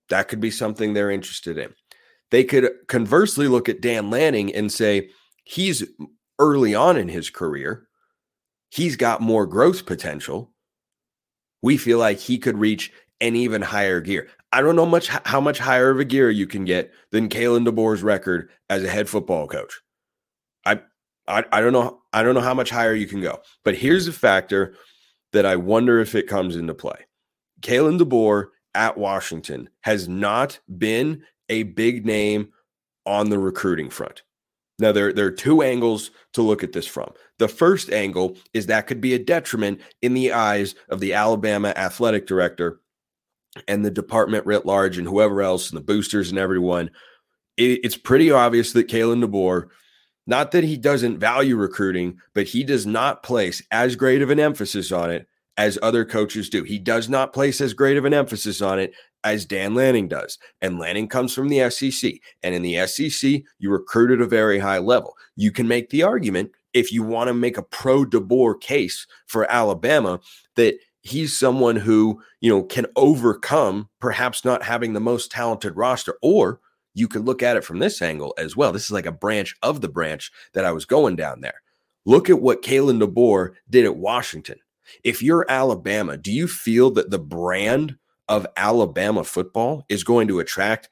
That 0.09 0.27
could 0.27 0.41
be 0.41 0.51
something 0.51 0.93
they're 0.93 1.09
interested 1.09 1.57
in. 1.57 1.73
They 2.31 2.43
could 2.43 2.69
conversely 2.87 3.47
look 3.47 3.69
at 3.69 3.81
Dan 3.81 4.09
Lanning 4.09 4.53
and 4.53 4.71
say, 4.71 5.09
he's 5.43 5.83
early 6.39 6.75
on 6.75 6.97
in 6.97 7.07
his 7.07 7.29
career, 7.29 7.87
he's 8.69 8.95
got 8.95 9.21
more 9.21 9.45
growth 9.45 9.85
potential. 9.85 10.51
We 11.61 11.77
feel 11.77 11.97
like 11.97 12.19
he 12.19 12.37
could 12.37 12.57
reach 12.57 12.91
an 13.21 13.35
even 13.35 13.61
higher 13.61 13.99
gear. 14.01 14.27
I 14.51 14.61
don't 14.61 14.75
know 14.75 14.85
much 14.85 15.07
how 15.07 15.41
much 15.41 15.59
higher 15.59 15.89
of 15.89 15.99
a 15.99 16.05
gear 16.05 16.29
you 16.29 16.47
can 16.47 16.65
get 16.65 16.91
than 17.11 17.29
Kalen 17.29 17.67
DeBoer's 17.67 18.03
record 18.03 18.49
as 18.69 18.83
a 18.83 18.89
head 18.89 19.09
football 19.09 19.47
coach. 19.47 19.81
I, 20.65 20.81
I 21.27 21.43
I 21.51 21.61
don't 21.61 21.73
know 21.73 22.01
I 22.13 22.23
don't 22.23 22.35
know 22.35 22.41
how 22.41 22.53
much 22.53 22.69
higher 22.69 22.93
you 22.93 23.07
can 23.07 23.21
go. 23.21 23.41
But 23.63 23.75
here's 23.75 24.07
a 24.07 24.13
factor 24.13 24.75
that 25.33 25.45
I 25.45 25.55
wonder 25.55 25.99
if 25.99 26.15
it 26.15 26.27
comes 26.27 26.55
into 26.55 26.73
play. 26.73 27.05
Kalen 27.61 27.99
DeBoer 27.99 28.47
at 28.75 28.97
Washington 28.97 29.69
has 29.81 30.07
not 30.07 30.59
been 30.77 31.23
a 31.49 31.63
big 31.63 32.05
name 32.05 32.49
on 33.05 33.29
the 33.29 33.39
recruiting 33.39 33.89
front. 33.89 34.23
Now, 34.79 34.91
there, 34.91 35.11
there 35.11 35.25
are 35.25 35.31
two 35.31 35.63
angles 35.63 36.11
to 36.33 36.41
look 36.43 36.63
at 36.63 36.71
this 36.71 36.85
from. 36.85 37.11
The 37.39 37.47
first 37.47 37.89
angle 37.89 38.37
is 38.53 38.67
that 38.67 38.85
could 38.85 39.01
be 39.01 39.15
a 39.15 39.19
detriment 39.19 39.81
in 40.01 40.13
the 40.13 40.33
eyes 40.33 40.75
of 40.89 40.99
the 40.99 41.13
Alabama 41.13 41.73
athletic 41.75 42.27
director 42.27 42.79
and 43.67 43.83
the 43.83 43.91
department 43.91 44.45
writ 44.45 44.65
large 44.65 44.99
and 44.99 45.07
whoever 45.07 45.41
else 45.41 45.69
and 45.69 45.77
the 45.77 45.83
boosters 45.83 46.29
and 46.29 46.37
everyone. 46.37 46.91
It, 47.55 47.79
it's 47.83 47.97
pretty 47.97 48.29
obvious 48.29 48.73
that 48.73 48.87
Kalen 48.87 49.23
DeBoer, 49.23 49.69
not 50.27 50.51
that 50.51 50.63
he 50.63 50.77
doesn't 50.77 51.17
value 51.17 51.55
recruiting, 51.55 52.19
but 52.35 52.47
he 52.47 52.63
does 52.63 52.85
not 52.85 53.23
place 53.23 53.63
as 53.71 53.95
great 53.95 54.21
of 54.21 54.29
an 54.29 54.39
emphasis 54.39 54.91
on 54.91 55.09
it 55.09 55.27
as 55.57 55.79
other 55.81 56.05
coaches 56.05 56.49
do. 56.49 56.63
He 56.63 56.77
does 56.77 57.09
not 57.09 57.33
place 57.33 57.61
as 57.61 57.73
great 57.73 57.97
of 57.97 58.05
an 58.05 58.13
emphasis 58.13 58.61
on 58.61 58.77
it 58.79 58.93
as 59.33 59.45
Dan 59.45 59.75
Lanning 59.75 60.07
does. 60.07 60.37
And 60.61 60.79
Lanning 60.79 61.07
comes 61.07 61.33
from 61.33 61.49
the 61.49 61.69
SEC. 61.69 62.13
And 62.43 62.55
in 62.55 62.61
the 62.61 62.85
SEC, 62.87 63.41
you 63.59 63.71
recruit 63.71 64.11
at 64.11 64.21
a 64.21 64.27
very 64.27 64.59
high 64.59 64.79
level. 64.79 65.15
You 65.35 65.51
can 65.51 65.67
make 65.67 65.89
the 65.89 66.03
argument 66.03 66.51
if 66.73 66.91
you 66.91 67.03
want 67.03 67.27
to 67.27 67.33
make 67.33 67.57
a 67.57 67.63
pro 67.63 68.05
DeBoer 68.05 68.59
case 68.59 69.07
for 69.25 69.49
Alabama 69.51 70.19
that 70.55 70.75
he's 71.01 71.37
someone 71.37 71.75
who, 71.75 72.21
you 72.41 72.49
know, 72.49 72.63
can 72.63 72.85
overcome 72.95 73.89
perhaps 73.99 74.43
not 74.43 74.63
having 74.63 74.93
the 74.93 74.99
most 74.99 75.31
talented 75.31 75.75
roster 75.75 76.17
or 76.21 76.59
you 76.93 77.07
could 77.07 77.25
look 77.25 77.43
at 77.43 77.55
it 77.55 77.63
from 77.63 77.77
this 77.77 78.01
angle 78.01 78.33
as 78.39 78.55
well. 78.55 78.71
This 78.71 78.85
is 78.85 78.91
like 78.91 79.05
a 79.05 79.11
branch 79.11 79.55
of 79.61 79.81
the 79.81 79.89
branch 79.89 80.31
that 80.53 80.65
I 80.65 80.71
was 80.71 80.85
going 80.85 81.15
down 81.15 81.41
there. 81.41 81.61
Look 82.05 82.29
at 82.29 82.41
what 82.41 82.63
Kalen 82.63 83.01
DeBoer 83.01 83.53
did 83.69 83.85
at 83.85 83.97
Washington. 83.97 84.57
If 85.03 85.21
you're 85.21 85.45
Alabama, 85.47 86.17
do 86.17 86.31
you 86.31 86.47
feel 86.47 86.89
that 86.91 87.11
the 87.11 87.19
brand 87.19 87.97
of 88.29 88.47
Alabama 88.55 89.23
football 89.23 89.85
is 89.89 90.03
going 90.03 90.27
to 90.27 90.39
attract 90.39 90.89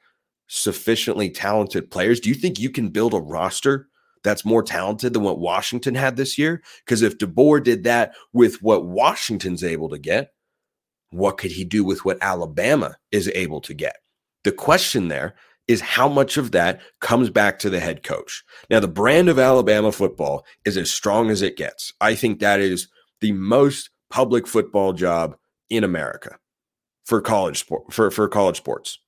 sufficiently 0.48 1.30
talented 1.30 1.90
players? 1.90 2.20
Do 2.20 2.28
you 2.28 2.34
think 2.34 2.58
you 2.58 2.70
can 2.70 2.88
build 2.88 3.14
a 3.14 3.20
roster 3.20 3.88
that's 4.22 4.44
more 4.44 4.62
talented 4.62 5.12
than 5.12 5.22
what 5.22 5.38
Washington 5.38 5.94
had 5.94 6.16
this 6.16 6.38
year? 6.38 6.62
Because 6.84 7.02
if 7.02 7.18
DeBoer 7.18 7.62
did 7.62 7.84
that 7.84 8.14
with 8.32 8.62
what 8.62 8.86
Washington's 8.86 9.62
able 9.62 9.88
to 9.90 9.98
get, 9.98 10.32
what 11.10 11.38
could 11.38 11.52
he 11.52 11.64
do 11.64 11.84
with 11.84 12.04
what 12.04 12.18
Alabama 12.20 12.96
is 13.12 13.30
able 13.34 13.60
to 13.62 13.74
get? 13.74 13.96
The 14.44 14.52
question 14.52 15.08
there 15.08 15.34
is 15.68 15.80
how 15.80 16.08
much 16.08 16.36
of 16.36 16.52
that 16.52 16.80
comes 17.00 17.30
back 17.30 17.58
to 17.58 17.70
the 17.70 17.80
head 17.80 18.02
coach. 18.02 18.44
Now, 18.70 18.80
the 18.80 18.88
brand 18.88 19.28
of 19.28 19.38
Alabama 19.38 19.90
football 19.90 20.44
is 20.64 20.76
as 20.76 20.90
strong 20.90 21.30
as 21.30 21.42
it 21.42 21.56
gets. 21.56 21.92
I 22.00 22.14
think 22.14 22.38
that 22.38 22.60
is 22.60 22.88
the 23.20 23.32
most 23.32 23.90
public 24.10 24.46
football 24.46 24.92
job 24.92 25.36
in 25.68 25.82
America 25.82 26.38
for 27.06 27.20
college 27.20 27.60
sport 27.60 27.92
for, 27.92 28.10
for 28.10 28.28
college 28.28 28.56
sports 28.56 28.98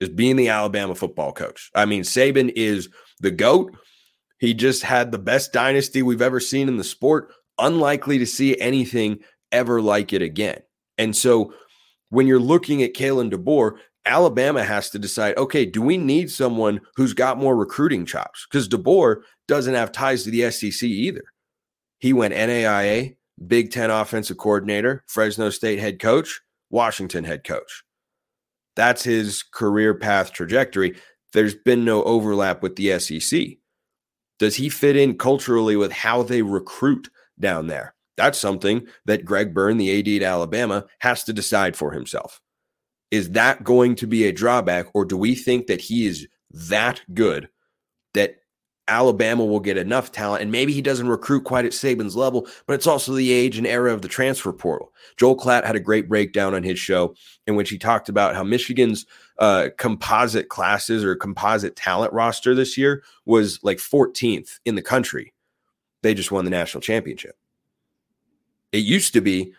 is 0.00 0.08
being 0.08 0.36
the 0.36 0.48
Alabama 0.48 0.94
football 0.94 1.32
coach. 1.32 1.70
I 1.74 1.86
mean, 1.86 2.02
Saban 2.02 2.52
is 2.56 2.88
the 3.20 3.30
GOAT. 3.30 3.74
He 4.38 4.52
just 4.52 4.82
had 4.82 5.10
the 5.10 5.18
best 5.18 5.52
dynasty 5.52 6.02
we've 6.02 6.20
ever 6.20 6.40
seen 6.40 6.68
in 6.68 6.76
the 6.76 6.84
sport. 6.84 7.32
Unlikely 7.58 8.18
to 8.18 8.26
see 8.26 8.58
anything 8.60 9.20
ever 9.52 9.80
like 9.80 10.12
it 10.12 10.20
again. 10.20 10.58
And 10.98 11.16
so 11.16 11.54
when 12.10 12.26
you're 12.26 12.38
looking 12.38 12.82
at 12.82 12.94
Kalen 12.94 13.32
DeBoer, 13.32 13.78
Alabama 14.04 14.62
has 14.62 14.90
to 14.90 14.98
decide 14.98 15.36
okay, 15.36 15.64
do 15.64 15.82
we 15.82 15.96
need 15.96 16.30
someone 16.30 16.80
who's 16.94 17.14
got 17.14 17.38
more 17.38 17.56
recruiting 17.56 18.04
chops? 18.04 18.46
Because 18.50 18.68
DeBoer 18.68 19.22
doesn't 19.48 19.74
have 19.74 19.92
ties 19.92 20.24
to 20.24 20.30
the 20.30 20.50
SEC 20.50 20.82
either. 20.82 21.24
He 21.98 22.12
went 22.12 22.34
NAIA, 22.34 23.16
Big 23.46 23.72
Ten 23.72 23.90
offensive 23.90 24.36
coordinator, 24.36 25.02
Fresno 25.06 25.50
State 25.50 25.78
head 25.78 25.98
coach, 25.98 26.40
Washington 26.76 27.24
head 27.24 27.42
coach. 27.42 27.82
That's 28.76 29.02
his 29.02 29.42
career 29.42 29.94
path 29.94 30.32
trajectory. 30.32 30.96
There's 31.32 31.54
been 31.54 31.86
no 31.86 32.04
overlap 32.04 32.62
with 32.62 32.76
the 32.76 32.98
SEC. 32.98 33.56
Does 34.38 34.56
he 34.56 34.68
fit 34.68 34.94
in 34.94 35.16
culturally 35.16 35.76
with 35.76 35.90
how 35.90 36.22
they 36.22 36.42
recruit 36.42 37.08
down 37.40 37.66
there? 37.66 37.94
That's 38.18 38.38
something 38.38 38.86
that 39.06 39.24
Greg 39.24 39.54
Byrne, 39.54 39.78
the 39.78 39.98
AD 39.98 40.22
at 40.22 40.30
Alabama, 40.30 40.84
has 40.98 41.24
to 41.24 41.32
decide 41.32 41.76
for 41.76 41.92
himself. 41.92 42.42
Is 43.10 43.30
that 43.30 43.64
going 43.64 43.94
to 43.96 44.06
be 44.06 44.24
a 44.24 44.32
drawback, 44.32 44.86
or 44.92 45.06
do 45.06 45.16
we 45.16 45.34
think 45.34 45.68
that 45.68 45.80
he 45.80 46.06
is 46.06 46.28
that 46.50 47.00
good 47.14 47.48
that 48.12 48.36
Alabama 48.88 49.44
will 49.44 49.60
get 49.60 49.76
enough 49.76 50.12
talent, 50.12 50.42
and 50.42 50.52
maybe 50.52 50.72
he 50.72 50.80
doesn't 50.80 51.08
recruit 51.08 51.42
quite 51.44 51.64
at 51.64 51.72
Saban's 51.72 52.14
level, 52.14 52.46
but 52.66 52.74
it's 52.74 52.86
also 52.86 53.12
the 53.12 53.32
age 53.32 53.58
and 53.58 53.66
era 53.66 53.92
of 53.92 54.02
the 54.02 54.08
transfer 54.08 54.52
portal. 54.52 54.92
Joel 55.16 55.36
Klatt 55.36 55.64
had 55.64 55.76
a 55.76 55.80
great 55.80 56.08
breakdown 56.08 56.54
on 56.54 56.62
his 56.62 56.78
show 56.78 57.14
in 57.46 57.56
which 57.56 57.70
he 57.70 57.78
talked 57.78 58.08
about 58.08 58.36
how 58.36 58.44
Michigan's 58.44 59.04
uh, 59.38 59.68
composite 59.76 60.48
classes 60.48 61.04
or 61.04 61.16
composite 61.16 61.74
talent 61.74 62.12
roster 62.12 62.54
this 62.54 62.78
year 62.78 63.02
was 63.24 63.58
like 63.62 63.78
14th 63.78 64.60
in 64.64 64.76
the 64.76 64.82
country. 64.82 65.34
They 66.02 66.14
just 66.14 66.30
won 66.30 66.44
the 66.44 66.50
national 66.50 66.80
championship. 66.80 67.36
It 68.72 68.78
used 68.78 69.12
to 69.14 69.20
be 69.20 69.52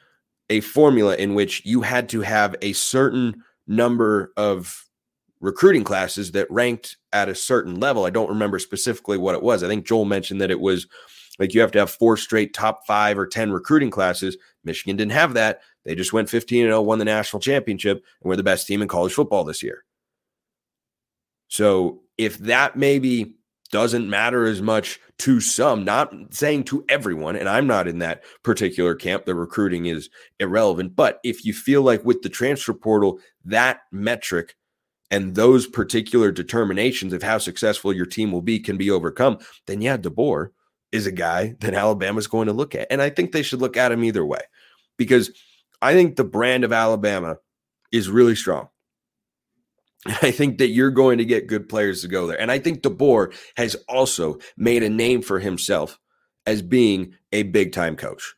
a 0.50 0.62
formula 0.62 1.16
in 1.16 1.36
which 1.36 1.66
you 1.66 1.82
had 1.82 2.08
to 2.10 2.22
have 2.22 2.56
a 2.62 2.74
certain 2.74 3.44
number 3.68 4.32
of 4.38 4.87
recruiting 5.40 5.84
classes 5.84 6.32
that 6.32 6.50
ranked 6.50 6.98
at 7.14 7.30
a 7.30 7.36
certain 7.36 7.80
level. 7.80 8.06
I 8.06 8.10
don't 8.10 8.30
remember 8.30 8.60
specifically 8.60 9.18
what 9.18 9.36
it 9.36 9.44
was. 9.44 9.64
I 9.64 9.68
think 9.68 9.86
Joel 9.86 10.06
mentioned 10.06 10.42
that 10.42 10.52
it 10.52 10.60
was 10.60 10.88
like 11.40 11.54
you 11.54 11.62
have 11.62 11.72
to 11.72 11.80
have 11.80 11.92
four 11.92 12.18
straight 12.18 12.54
top 12.54 12.86
five 12.88 13.18
or 13.18 13.28
10 13.28 13.52
recruiting 13.52 13.92
classes. 13.92 14.38
Michigan 14.64 14.96
didn't 14.96 15.12
have 15.12 15.34
that. 15.36 15.62
They 15.86 15.96
just 15.96 16.14
went 16.14 16.30
15 16.30 16.66
0, 16.66 16.82
won 16.82 17.00
the 17.00 17.06
national 17.06 17.40
championship, 17.40 17.98
and 17.98 18.30
we're 18.30 18.36
the 18.36 18.44
best 18.44 18.68
team 18.68 18.82
in 18.82 18.88
college 18.88 19.14
football 19.14 19.44
this 19.44 19.64
year. 19.64 19.84
So 21.48 22.02
if 22.18 22.38
that 22.40 22.76
maybe 22.76 23.36
doesn't 23.72 24.10
matter 24.10 24.46
as 24.46 24.62
much 24.62 25.00
to 25.20 25.40
some, 25.40 25.84
not 25.84 26.14
saying 26.32 26.64
to 26.66 26.86
everyone, 26.90 27.36
and 27.36 27.50
I'm 27.50 27.68
not 27.68 27.88
in 27.88 28.00
that 28.00 28.24
particular 28.44 28.96
camp, 28.96 29.26
the 29.26 29.36
recruiting 29.36 29.86
is 29.86 30.10
irrelevant. 30.40 30.96
But 30.96 31.20
if 31.24 31.46
you 31.46 31.54
feel 31.54 31.82
like 31.82 32.04
with 32.06 32.22
the 32.22 32.30
transfer 32.30 32.74
portal, 32.74 33.20
that 33.46 33.82
metric 33.92 34.56
and 35.10 35.36
those 35.36 35.68
particular 35.68 36.32
determinations 36.32 37.14
of 37.14 37.24
how 37.24 37.38
successful 37.38 37.94
your 37.94 38.06
team 38.06 38.32
will 38.32 38.42
be 38.42 38.60
can 38.60 38.78
be 38.78 38.92
overcome, 38.92 39.38
then 39.66 39.82
yeah, 39.82 39.98
DeBoer 39.98 40.50
is 40.92 41.08
a 41.08 41.12
guy 41.12 41.56
that 41.60 41.74
Alabama's 41.74 42.28
going 42.28 42.48
to 42.48 42.54
look 42.54 42.76
at. 42.76 42.88
And 42.92 43.02
I 43.02 43.10
think 43.10 43.32
they 43.32 43.44
should 43.44 43.62
look 43.62 43.78
at 43.78 43.92
him 43.92 44.04
either 44.04 44.26
way 44.26 44.42
because 44.98 45.32
I 45.82 45.94
think 45.94 46.16
the 46.16 46.24
brand 46.24 46.64
of 46.64 46.74
Alabama 46.74 47.38
is 47.92 48.10
really 48.10 48.36
strong. 48.36 48.70
I 50.22 50.32
think 50.32 50.58
that 50.58 50.70
you're 50.70 50.92
going 50.92 51.18
to 51.18 51.26
get 51.26 51.48
good 51.48 51.70
players 51.70 52.02
to 52.02 52.08
go 52.08 52.28
there. 52.28 52.40
And 52.40 52.52
I 52.52 52.60
think 52.60 52.82
DeBoer 52.82 53.36
has 53.56 53.76
also 53.88 54.40
made 54.58 54.84
a 54.84 54.90
name 54.90 55.22
for 55.22 55.40
himself 55.40 56.00
as 56.46 56.62
being 56.62 57.14
a 57.32 57.44
big 57.44 57.74
time 57.74 57.96
coach 57.96 58.36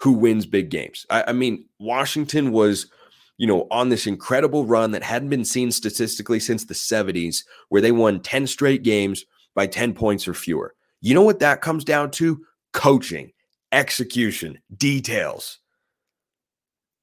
who 0.00 0.12
wins 0.12 0.46
big 0.46 0.68
games. 0.68 1.06
I, 1.10 1.24
I 1.28 1.32
mean, 1.32 1.66
Washington 1.78 2.50
was 2.50 2.90
you 3.38 3.46
know, 3.46 3.66
on 3.70 3.88
this 3.88 4.06
incredible 4.06 4.66
run 4.66 4.92
that 4.92 5.02
hadn't 5.02 5.30
been 5.30 5.44
seen 5.44 5.70
statistically 5.70 6.40
since 6.40 6.64
the 6.64 6.74
70s, 6.74 7.44
where 7.68 7.82
they 7.82 7.92
won 7.92 8.20
10 8.20 8.46
straight 8.46 8.82
games 8.82 9.24
by 9.54 9.66
10 9.66 9.94
points 9.94 10.28
or 10.28 10.34
fewer. 10.34 10.74
You 11.00 11.14
know 11.14 11.22
what 11.22 11.40
that 11.40 11.60
comes 11.60 11.84
down 11.84 12.10
to? 12.12 12.44
Coaching, 12.72 13.32
execution, 13.72 14.58
details. 14.76 15.58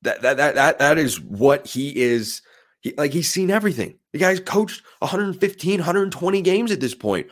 That 0.01 0.21
that 0.21 0.37
that 0.37 0.55
that, 0.55 0.79
that 0.79 0.97
is 0.97 1.19
what 1.19 1.67
he 1.67 1.95
is. 1.99 2.41
He, 2.79 2.93
like 2.97 3.11
he's 3.11 3.29
seen 3.29 3.51
everything. 3.51 3.99
The 4.13 4.19
guy's 4.19 4.39
coached 4.39 4.81
115, 4.99 5.79
120 5.79 6.41
games 6.41 6.71
at 6.71 6.79
this 6.79 6.95
point. 6.95 7.27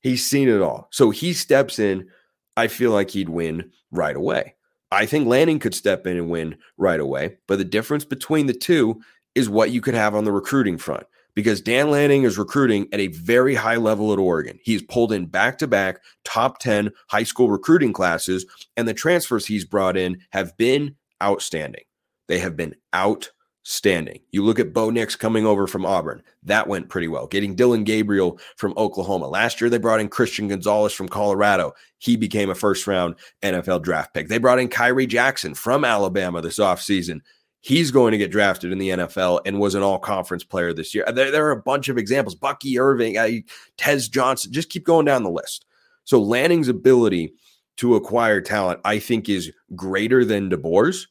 He's 0.00 0.24
seen 0.24 0.48
it 0.48 0.62
all. 0.62 0.88
So 0.90 1.10
he 1.10 1.34
steps 1.34 1.78
in. 1.78 2.08
I 2.56 2.68
feel 2.68 2.90
like 2.90 3.10
he'd 3.10 3.28
win 3.28 3.70
right 3.90 4.16
away. 4.16 4.54
I 4.90 5.06
think 5.06 5.26
Lanning 5.26 5.58
could 5.58 5.74
step 5.74 6.06
in 6.06 6.16
and 6.16 6.30
win 6.30 6.56
right 6.76 7.00
away. 7.00 7.36
But 7.46 7.58
the 7.58 7.64
difference 7.64 8.04
between 8.04 8.46
the 8.46 8.54
two 8.54 9.00
is 9.34 9.48
what 9.48 9.70
you 9.70 9.80
could 9.80 9.94
have 9.94 10.14
on 10.14 10.24
the 10.24 10.32
recruiting 10.32 10.78
front 10.78 11.06
because 11.38 11.60
Dan 11.60 11.90
Lanning 11.90 12.24
is 12.24 12.36
recruiting 12.36 12.88
at 12.92 12.98
a 12.98 13.06
very 13.08 13.54
high 13.54 13.76
level 13.76 14.12
at 14.12 14.18
Oregon. 14.18 14.58
He's 14.60 14.82
pulled 14.82 15.12
in 15.12 15.26
back 15.26 15.58
to 15.58 15.68
back 15.68 16.00
top 16.24 16.58
10 16.58 16.90
high 17.08 17.22
school 17.22 17.48
recruiting 17.48 17.92
classes, 17.92 18.44
and 18.76 18.88
the 18.88 18.94
transfers 18.94 19.46
he's 19.46 19.64
brought 19.64 19.96
in 19.96 20.18
have 20.30 20.56
been 20.56 20.96
outstanding. 21.22 21.84
They 22.26 22.40
have 22.40 22.56
been 22.56 22.74
out 22.92 23.30
standing. 23.68 24.18
You 24.32 24.42
look 24.42 24.58
at 24.58 24.72
Bo 24.72 24.88
Nix 24.88 25.14
coming 25.14 25.44
over 25.44 25.66
from 25.66 25.84
Auburn. 25.84 26.22
That 26.42 26.68
went 26.68 26.88
pretty 26.88 27.06
well. 27.06 27.26
Getting 27.26 27.54
Dillon 27.54 27.84
Gabriel 27.84 28.40
from 28.56 28.72
Oklahoma. 28.78 29.28
Last 29.28 29.60
year, 29.60 29.68
they 29.68 29.76
brought 29.76 30.00
in 30.00 30.08
Christian 30.08 30.48
Gonzalez 30.48 30.94
from 30.94 31.06
Colorado. 31.06 31.74
He 31.98 32.16
became 32.16 32.48
a 32.48 32.54
first 32.54 32.86
round 32.86 33.16
NFL 33.42 33.82
draft 33.82 34.14
pick. 34.14 34.28
They 34.28 34.38
brought 34.38 34.58
in 34.58 34.70
Khyree 34.70 35.06
Jackson 35.06 35.52
from 35.52 35.84
Alabama 35.84 36.40
this 36.40 36.58
offseason. 36.58 37.20
He's 37.60 37.90
going 37.90 38.12
to 38.12 38.18
get 38.18 38.30
drafted 38.30 38.72
in 38.72 38.78
the 38.78 38.88
NFL 38.88 39.42
and 39.44 39.60
was 39.60 39.74
an 39.74 39.82
all 39.82 39.98
conference 39.98 40.44
player 40.44 40.72
this 40.72 40.94
year. 40.94 41.04
There, 41.12 41.30
there, 41.30 41.46
are 41.46 41.50
a 41.50 41.62
bunch 41.62 41.90
of 41.90 41.98
examples. 41.98 42.34
Bucky 42.34 42.78
Irving, 42.78 43.18
uh, 43.18 43.28
Tez 43.76 44.08
Johnson, 44.08 44.50
just 44.50 44.70
keep 44.70 44.84
going 44.84 45.04
down 45.04 45.24
the 45.24 45.30
list. 45.30 45.66
So 46.04 46.22
Lanning's 46.22 46.68
ability 46.68 47.34
to 47.76 47.96
acquire 47.96 48.40
talent, 48.40 48.80
I 48.86 48.98
think, 48.98 49.28
is 49.28 49.52
greater 49.74 50.24
than 50.24 50.48
DeBoer's 50.48 51.06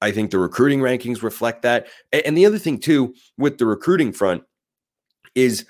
I 0.00 0.10
think 0.10 0.30
the 0.30 0.38
recruiting 0.38 0.80
rankings 0.80 1.22
reflect 1.22 1.62
that. 1.62 1.88
And 2.12 2.36
the 2.36 2.46
other 2.46 2.58
thing, 2.58 2.78
too, 2.78 3.14
with 3.36 3.58
the 3.58 3.66
recruiting 3.66 4.12
front 4.12 4.42
is 5.34 5.66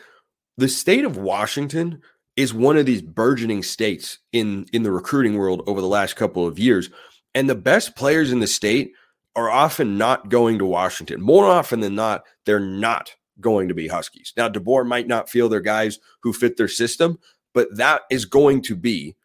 the 0.57 0.69
state 0.69 1.05
of 1.05 1.17
Washington 1.17 2.01
is 2.37 2.55
one 2.55 2.77
of 2.77 2.87
these 2.87 3.03
burgeoning 3.03 3.63
states 3.63 4.19
in, 4.33 4.67
in 4.73 4.83
the 4.83 4.93
recruiting 4.93 5.37
world 5.37 5.63
over 5.67 5.81
the 5.81 5.87
last 5.87 6.17
couple 6.17 6.47
of 6.47 6.59
years. 6.59 6.91
And 7.35 7.49
the 7.49 7.55
best 7.55 7.97
players 7.97 8.33
in 8.33 8.41
the 8.41 8.47
state 8.47 8.93
are 9.37 9.51
often 9.51 9.99
not 9.99 10.29
going 10.29 10.59
to 10.59 10.65
Washington. 10.65 11.21
More 11.21 11.47
often 11.47 11.81
than 11.81 11.95
not, 11.95 12.25
they're 12.47 12.61
not 12.61 13.15
going 13.41 13.69
to 13.69 13.75
be 13.75 13.89
Huskies. 13.89 14.33
Now, 14.37 14.49
DeBoer 14.49 14.87
might 14.87 15.07
not 15.07 15.29
feel 15.29 15.49
they're 15.49 15.61
guys 15.61 15.99
who 16.23 16.33
fit 16.33 16.57
their 16.57 16.69
system, 16.69 17.19
but 17.55 17.69
that 17.77 18.03
is 18.11 18.25
going 18.25 18.63
to 18.63 18.77
be 18.77 19.17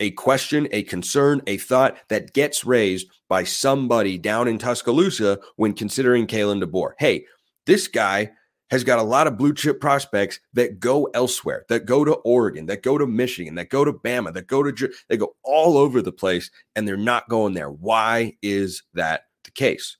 a 0.00 0.10
question, 0.12 0.66
a 0.72 0.82
concern, 0.82 1.42
a 1.46 1.56
thought 1.58 1.96
that 2.08 2.32
gets 2.32 2.64
raised 2.64 3.06
by 3.30 3.44
somebody 3.44 4.18
down 4.18 4.48
in 4.48 4.58
Tuscaloosa 4.58 5.38
when 5.56 5.72
considering 5.72 6.26
Kalen 6.26 6.62
DeBoer. 6.62 6.92
Hey, 6.98 7.24
this 7.64 7.88
guy 7.88 8.32
has 8.70 8.84
got 8.84 8.98
a 8.98 9.04
lot 9.04 9.26
of 9.26 9.38
blue 9.38 9.54
chip 9.54 9.80
prospects 9.80 10.40
that 10.52 10.80
go 10.80 11.04
elsewhere, 11.14 11.64
that 11.68 11.86
go 11.86 12.04
to 12.04 12.14
Oregon, 12.14 12.66
that 12.66 12.82
go 12.82 12.98
to 12.98 13.06
Michigan, 13.06 13.54
that 13.54 13.70
go 13.70 13.84
to 13.84 13.92
Bama, 13.92 14.34
that 14.34 14.48
go 14.48 14.62
to 14.62 14.92
they 15.08 15.16
go 15.16 15.34
all 15.44 15.78
over 15.78 16.02
the 16.02 16.12
place 16.12 16.50
and 16.74 16.86
they're 16.86 16.96
not 16.96 17.28
going 17.28 17.54
there. 17.54 17.70
Why 17.70 18.36
is 18.42 18.82
that 18.94 19.22
the 19.44 19.52
case? 19.52 19.96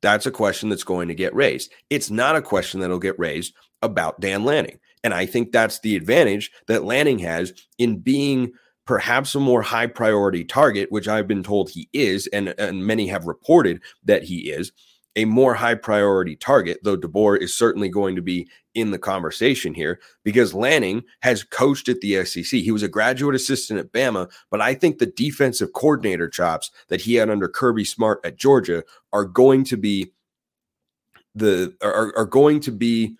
That's 0.00 0.26
a 0.26 0.30
question 0.30 0.68
that's 0.68 0.84
going 0.84 1.08
to 1.08 1.14
get 1.14 1.34
raised. 1.34 1.72
It's 1.90 2.10
not 2.10 2.36
a 2.36 2.42
question 2.42 2.80
that'll 2.80 3.00
get 3.00 3.18
raised 3.18 3.52
about 3.82 4.20
Dan 4.20 4.44
Lanning. 4.44 4.78
And 5.02 5.12
I 5.12 5.26
think 5.26 5.50
that's 5.50 5.80
the 5.80 5.96
advantage 5.96 6.50
that 6.68 6.84
Lanning 6.84 7.18
has 7.18 7.52
in 7.78 7.98
being 7.98 8.52
perhaps 8.90 9.36
a 9.36 9.38
more 9.38 9.62
high 9.62 9.86
priority 9.86 10.42
target, 10.42 10.90
which 10.90 11.06
I've 11.06 11.28
been 11.28 11.44
told 11.44 11.70
he 11.70 11.88
is, 11.92 12.26
and, 12.32 12.52
and 12.58 12.84
many 12.84 13.06
have 13.06 13.28
reported 13.28 13.80
that 14.02 14.24
he 14.24 14.50
is 14.50 14.72
a 15.14 15.26
more 15.26 15.54
high 15.54 15.76
priority 15.76 16.34
target, 16.34 16.80
though 16.82 16.96
DeBoer 16.96 17.40
is 17.40 17.56
certainly 17.56 17.88
going 17.88 18.16
to 18.16 18.20
be 18.20 18.48
in 18.74 18.90
the 18.90 18.98
conversation 18.98 19.74
here 19.74 20.00
because 20.24 20.54
Lanning 20.54 21.04
has 21.20 21.44
coached 21.44 21.88
at 21.88 22.00
the 22.00 22.24
SEC. 22.24 22.46
He 22.46 22.72
was 22.72 22.82
a 22.82 22.88
graduate 22.88 23.36
assistant 23.36 23.78
at 23.78 23.92
Bama, 23.92 24.28
but 24.50 24.60
I 24.60 24.74
think 24.74 24.98
the 24.98 25.06
defensive 25.06 25.72
coordinator 25.72 26.28
chops 26.28 26.72
that 26.88 27.02
he 27.02 27.14
had 27.14 27.30
under 27.30 27.46
Kirby 27.46 27.84
Smart 27.84 28.18
at 28.24 28.38
Georgia 28.38 28.82
are 29.12 29.24
going 29.24 29.62
to 29.66 29.76
be 29.76 30.10
the 31.36 31.76
are, 31.80 32.12
are 32.16 32.26
going 32.26 32.58
to 32.62 32.72
be 32.72 33.14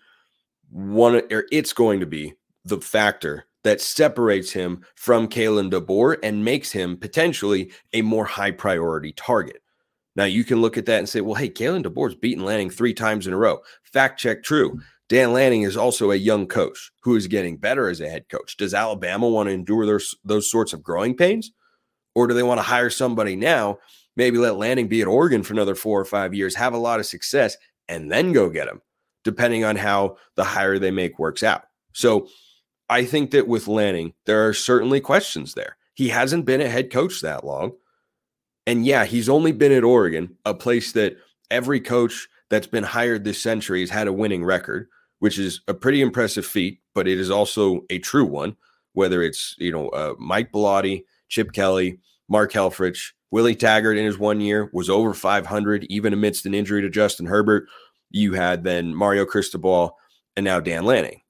one 0.69 1.21
or 1.31 1.45
it's 1.49 1.71
going 1.71 2.01
to 2.01 2.05
be 2.05 2.33
the 2.65 2.81
factor 2.81 3.45
that 3.63 3.81
separates 3.81 4.51
him 4.51 4.83
from 4.95 5.27
Kalen 5.27 5.71
DeBoer 5.71 6.17
and 6.23 6.43
makes 6.43 6.71
him 6.71 6.97
potentially 6.97 7.71
a 7.93 8.01
more 8.01 8.25
high 8.25 8.51
priority 8.51 9.13
target. 9.13 9.61
Now 10.15 10.25
you 10.25 10.43
can 10.43 10.61
look 10.61 10.77
at 10.77 10.85
that 10.87 10.99
and 10.99 11.07
say, 11.07 11.21
well, 11.21 11.35
hey, 11.35 11.49
Kalen 11.49 11.85
DeBoer's 11.85 12.15
beaten 12.15 12.43
Lanning 12.43 12.69
three 12.69 12.93
times 12.93 13.27
in 13.27 13.33
a 13.33 13.37
row. 13.37 13.59
Fact 13.83 14.19
check 14.19 14.43
true. 14.43 14.71
Hmm. 14.71 14.79
Dan 15.09 15.33
Lanning 15.33 15.63
is 15.63 15.75
also 15.75 16.11
a 16.11 16.15
young 16.15 16.47
coach 16.47 16.89
who 17.01 17.17
is 17.17 17.27
getting 17.27 17.57
better 17.57 17.89
as 17.89 17.99
a 17.99 18.09
head 18.09 18.29
coach. 18.29 18.55
Does 18.55 18.73
Alabama 18.73 19.27
want 19.27 19.47
to 19.47 19.53
endure 19.53 19.85
those, 19.85 20.15
those 20.23 20.49
sorts 20.49 20.71
of 20.71 20.83
growing 20.83 21.15
pains? 21.17 21.51
Or 22.15 22.27
do 22.27 22.33
they 22.33 22.43
want 22.43 22.59
to 22.59 22.63
hire 22.63 22.89
somebody 22.89 23.35
now, 23.35 23.77
maybe 24.15 24.37
let 24.37 24.55
Lanning 24.55 24.87
be 24.87 25.01
at 25.01 25.07
Oregon 25.07 25.43
for 25.43 25.53
another 25.53 25.75
four 25.75 25.99
or 25.99 26.05
five 26.05 26.33
years, 26.33 26.55
have 26.55 26.73
a 26.73 26.77
lot 26.77 26.99
of 26.99 27.05
success, 27.05 27.57
and 27.89 28.11
then 28.11 28.31
go 28.31 28.49
get 28.49 28.67
him, 28.67 28.81
depending 29.23 29.65
on 29.65 29.75
how 29.75 30.17
the 30.35 30.43
hire 30.43 30.79
they 30.79 30.91
make 30.91 31.19
works 31.19 31.43
out? 31.43 31.63
So 31.93 32.27
I 32.91 33.05
think 33.05 33.31
that 33.31 33.47
with 33.47 33.69
Lanning, 33.69 34.13
there 34.25 34.45
are 34.45 34.53
certainly 34.53 34.99
questions 34.99 35.53
there. 35.53 35.77
He 35.93 36.09
hasn't 36.09 36.45
been 36.45 36.59
a 36.59 36.67
head 36.67 36.91
coach 36.91 37.21
that 37.21 37.45
long. 37.45 37.71
And 38.67 38.85
yeah, 38.85 39.05
he's 39.05 39.29
only 39.29 39.53
been 39.53 39.71
at 39.71 39.85
Oregon, 39.85 40.35
a 40.45 40.53
place 40.53 40.91
that 40.91 41.15
every 41.49 41.79
coach 41.79 42.27
that's 42.49 42.67
been 42.67 42.83
hired 42.83 43.23
this 43.23 43.41
century 43.41 43.79
has 43.79 43.89
had 43.89 44.09
a 44.09 44.13
winning 44.13 44.43
record, 44.43 44.89
which 45.19 45.39
is 45.39 45.61
a 45.69 45.73
pretty 45.73 46.01
impressive 46.01 46.45
feat, 46.45 46.79
but 46.93 47.07
it 47.07 47.17
is 47.17 47.31
also 47.31 47.85
a 47.89 47.97
true 47.97 48.25
one. 48.25 48.57
Whether 48.91 49.23
it's, 49.23 49.55
you 49.57 49.71
know, 49.71 49.87
uh, 49.89 50.15
Mike 50.19 50.51
Bellotti, 50.51 51.05
Chip 51.29 51.53
Kelly, 51.53 51.97
Mark 52.27 52.51
Helfrich, 52.51 53.13
Willie 53.31 53.55
Taggart 53.55 53.97
in 53.97 54.03
his 54.03 54.17
one 54.17 54.41
year 54.41 54.69
was 54.73 54.89
over 54.89 55.13
500, 55.13 55.85
even 55.85 56.11
amidst 56.11 56.45
an 56.45 56.53
injury 56.53 56.81
to 56.81 56.89
Justin 56.89 57.27
Herbert. 57.27 57.69
You 58.09 58.33
had 58.33 58.65
then 58.65 58.93
Mario 58.93 59.23
Cristobal 59.23 59.97
and 60.35 60.43
now 60.43 60.59
Dan 60.59 60.83
Lanning. 60.83 61.20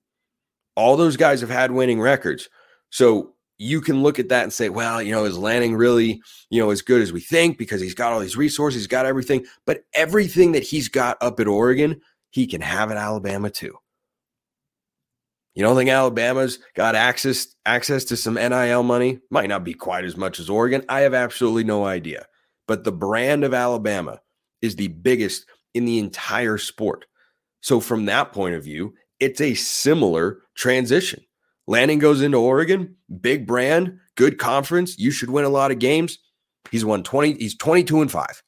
All 0.76 0.98
those 0.98 1.18
guys 1.18 1.42
have 1.42 1.50
had 1.50 1.72
winning 1.72 2.00
records. 2.00 2.50
So 2.90 3.34
you 3.58 3.80
can 3.80 4.02
look 4.02 4.18
at 4.18 4.30
that 4.30 4.44
and 4.44 4.52
say, 4.52 4.70
well, 4.70 5.02
you 5.02 5.12
know, 5.12 5.26
is 5.26 5.38
Lanning 5.38 5.76
really, 5.76 6.22
you 6.50 6.60
know, 6.60 6.72
as 6.72 6.82
good 6.82 7.02
as 7.02 7.14
we 7.14 7.20
think 7.20 7.58
because 7.58 7.80
he's 7.80 7.94
got 7.94 8.12
all 8.12 8.20
these 8.20 8.38
resources, 8.38 8.82
he's 8.82 8.88
got 8.88 9.06
everything. 9.06 9.46
But 9.66 9.84
everything 9.94 10.54
that 10.54 10.64
he's 10.64 10.90
got 10.90 11.18
up 11.22 11.40
at 11.40 11.48
Oregon, 11.48 12.02
he 12.32 12.48
can 12.48 12.62
have 12.62 12.90
at 12.90 12.98
Alabama 12.98 13.50
too. 13.50 13.78
You 15.54 15.64
don't 15.64 15.76
think 15.76 15.90
Alabama's 15.90 16.60
got 16.76 16.96
access 16.96 17.56
access 17.66 18.06
to 18.06 18.18
some 18.18 18.36
NIL 18.36 18.84
money? 18.84 19.20
Might 19.30 19.50
not 19.50 19.64
be 19.64 19.74
quite 19.74 20.06
as 20.06 20.16
much 20.16 20.40
as 20.40 20.50
Oregon. 20.50 20.84
I 20.88 21.02
have 21.02 21.14
absolutely 21.14 21.66
no 21.66 21.86
idea. 21.86 22.26
But 22.68 22.84
the 22.84 22.92
brand 22.92 23.44
of 23.44 23.54
Alabama 23.54 24.22
is 24.62 24.76
the 24.76 24.88
biggest 24.88 25.46
in 25.74 25.86
the 25.86 26.00
entire 26.00 26.58
sport. 26.58 27.06
So 27.62 27.80
from 27.80 28.06
that 28.06 28.32
point 28.32 28.56
of 28.56 28.64
view, 28.64 28.94
it's 29.22 29.40
a 29.40 29.54
similar 29.54 30.40
transition. 30.56 31.24
Lanning 31.68 32.00
goes 32.00 32.22
into 32.22 32.38
Oregon, 32.38 32.98
big 33.22 33.46
brand, 33.46 34.00
good 34.18 34.40
conference. 34.40 34.98
You 34.98 35.12
should 35.12 35.30
win 35.30 35.46
a 35.46 35.50
lot 35.50 35.72
of 35.72 35.80
games. 35.80 36.18
He's 36.72 36.84
won 36.84 37.04
20, 37.04 37.36
he's 37.36 37.56
22 37.56 38.02
and 38.02 38.12
5. 38.12 38.44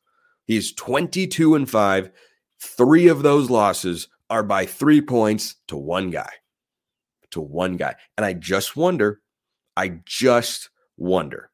He's 0.46 0.74
22 0.74 1.56
and 1.56 1.70
5. 1.70 2.12
Three 2.60 3.08
of 3.08 3.22
those 3.24 3.50
losses 3.50 4.10
are 4.30 4.44
by 4.44 4.66
three 4.66 5.00
points 5.00 5.56
to 5.68 5.78
one 5.78 6.10
guy. 6.10 6.30
To 7.32 7.42
one 7.42 7.78
guy. 7.78 7.96
And 8.18 8.26
I 8.26 8.34
just 8.34 8.76
wonder, 8.76 9.22
I 9.78 10.00
just 10.06 10.70
wonder 10.98 11.52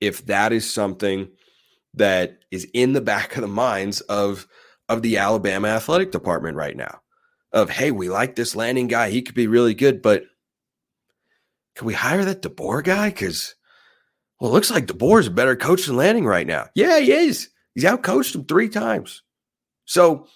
if 0.00 0.24
that 0.26 0.52
is 0.52 0.72
something 0.72 1.28
that 1.94 2.38
is 2.50 2.66
in 2.72 2.92
the 2.92 3.00
back 3.00 3.36
of 3.36 3.42
the 3.42 3.48
minds 3.48 4.00
of 4.02 4.46
of 4.88 5.02
the 5.02 5.16
Alabama 5.16 5.68
athletic 5.68 6.10
department 6.10 6.56
right 6.56 6.76
now 6.76 7.01
of 7.52 7.70
hey, 7.70 7.90
we 7.90 8.08
like 8.08 8.34
this 8.36 8.56
Lanning 8.56 8.88
guy. 8.88 9.10
He 9.10 9.22
could 9.22 9.34
be 9.34 9.46
really 9.46 9.74
good, 9.74 10.02
but 10.02 10.24
can 11.74 11.86
we 11.86 11.94
hire 11.94 12.24
that 12.24 12.42
DeBoer 12.42 12.84
guy? 12.84 13.10
Because 13.10 13.54
well, 14.40 14.50
it 14.50 14.54
looks 14.54 14.70
like 14.70 14.86
DeBoer 14.86 15.20
is 15.20 15.26
a 15.28 15.30
better 15.30 15.56
coach 15.56 15.86
than 15.86 15.96
Lanning 15.96 16.26
right 16.26 16.46
now. 16.46 16.66
Yeah, 16.74 16.98
he 16.98 17.12
is. 17.12 17.48
He's 17.74 17.84
out 17.84 18.02
coached 18.02 18.34
him 18.34 18.44
three 18.44 18.68
times. 18.68 19.22
So 19.84 20.26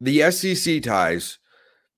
the 0.00 0.30
SEC 0.30 0.82
ties, 0.82 1.38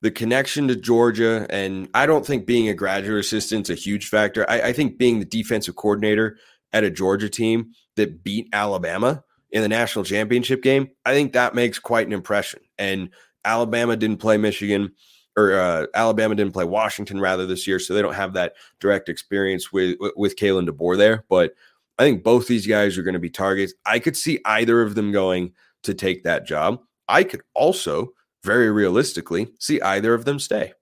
the 0.03 0.11
connection 0.11 0.69
to 0.69 0.77
Georgia, 0.77 1.47
and 1.51 1.89
I 1.95 2.07
don't 2.07 2.27
think 2.27 2.47
being 2.47 2.69
a 2.69 2.75
graduate 2.75 3.21
assistant 3.21 3.69
is 3.69 3.71
a 3.71 3.81
huge 3.81 4.09
factor. 4.09 4.49
I, 4.49 4.61
I 4.61 4.73
think 4.73 4.99
being 4.99 5.19
the 5.19 5.25
defensive 5.25 5.77
coordinator 5.77 6.37
at 6.73 6.85
a 6.85 6.91
Georgia 6.91 7.29
team 7.29 7.71
that 7.97 8.23
beat 8.23 8.49
Alabama 8.53 9.25
in 9.51 9.63
the 9.63 9.69
national 9.69 10.05
championship 10.05 10.63
game, 10.63 10.91
I 11.07 11.15
think 11.15 11.33
that 11.33 11.55
makes 11.55 11.79
quite 11.79 12.07
an 12.07 12.13
impression. 12.13 12.61
And 12.77 13.11
Alabama 13.45 13.97
didn't 13.97 14.19
play 14.19 14.37
Michigan 14.37 14.93
or 15.37 15.59
uh, 15.59 15.87
Alabama 15.95 16.35
didn't 16.35 16.53
play 16.53 16.65
Washington 16.65 17.21
rather 17.21 17.47
this 17.47 17.67
year, 17.67 17.79
so 17.79 17.93
they 17.93 18.03
don't 18.03 18.15
have 18.15 18.35
that 18.35 18.55
direct 18.81 19.09
experience 19.09 19.73
with 19.73 19.97
with 20.17 20.37
Kalen 20.37 20.69
DeBoer 20.69 20.97
there. 20.97 21.25
But 21.29 21.55
I 21.99 22.05
think 22.05 22.23
both 22.23 22.47
these 22.47 22.67
guys 22.67 22.97
are 22.99 23.03
going 23.03 23.15
to 23.15 23.21
be 23.21 23.31
targets. 23.31 23.75
I 23.87 23.99
could 23.99 24.17
see 24.17 24.41
either 24.45 24.83
of 24.83 24.95
them 24.95 25.13
going 25.13 25.53
to 25.83 25.95
take 25.95 26.25
that 26.25 26.47
job. 26.47 26.81
I 27.09 27.25
could 27.25 27.43
also, 27.55 28.13
very 28.43 28.71
realistically, 28.71 29.49
see 29.59 29.81
either 29.81 30.15
of 30.15 30.25
them 30.25 30.39
stay. 30.39 30.73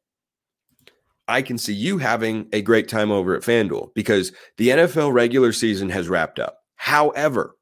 I 1.28 1.42
can 1.42 1.58
see 1.58 1.72
you 1.72 1.98
having 1.98 2.48
a 2.52 2.62
great 2.62 2.88
time 2.88 3.10
over 3.10 3.34
at 3.34 3.42
FanDuel 3.42 3.94
because 3.94 4.32
the 4.58 4.68
NFL 4.68 5.12
regular 5.12 5.52
season 5.52 5.88
has 5.90 6.08
wrapped 6.08 6.38
up. 6.38 6.58
However, 6.76 7.56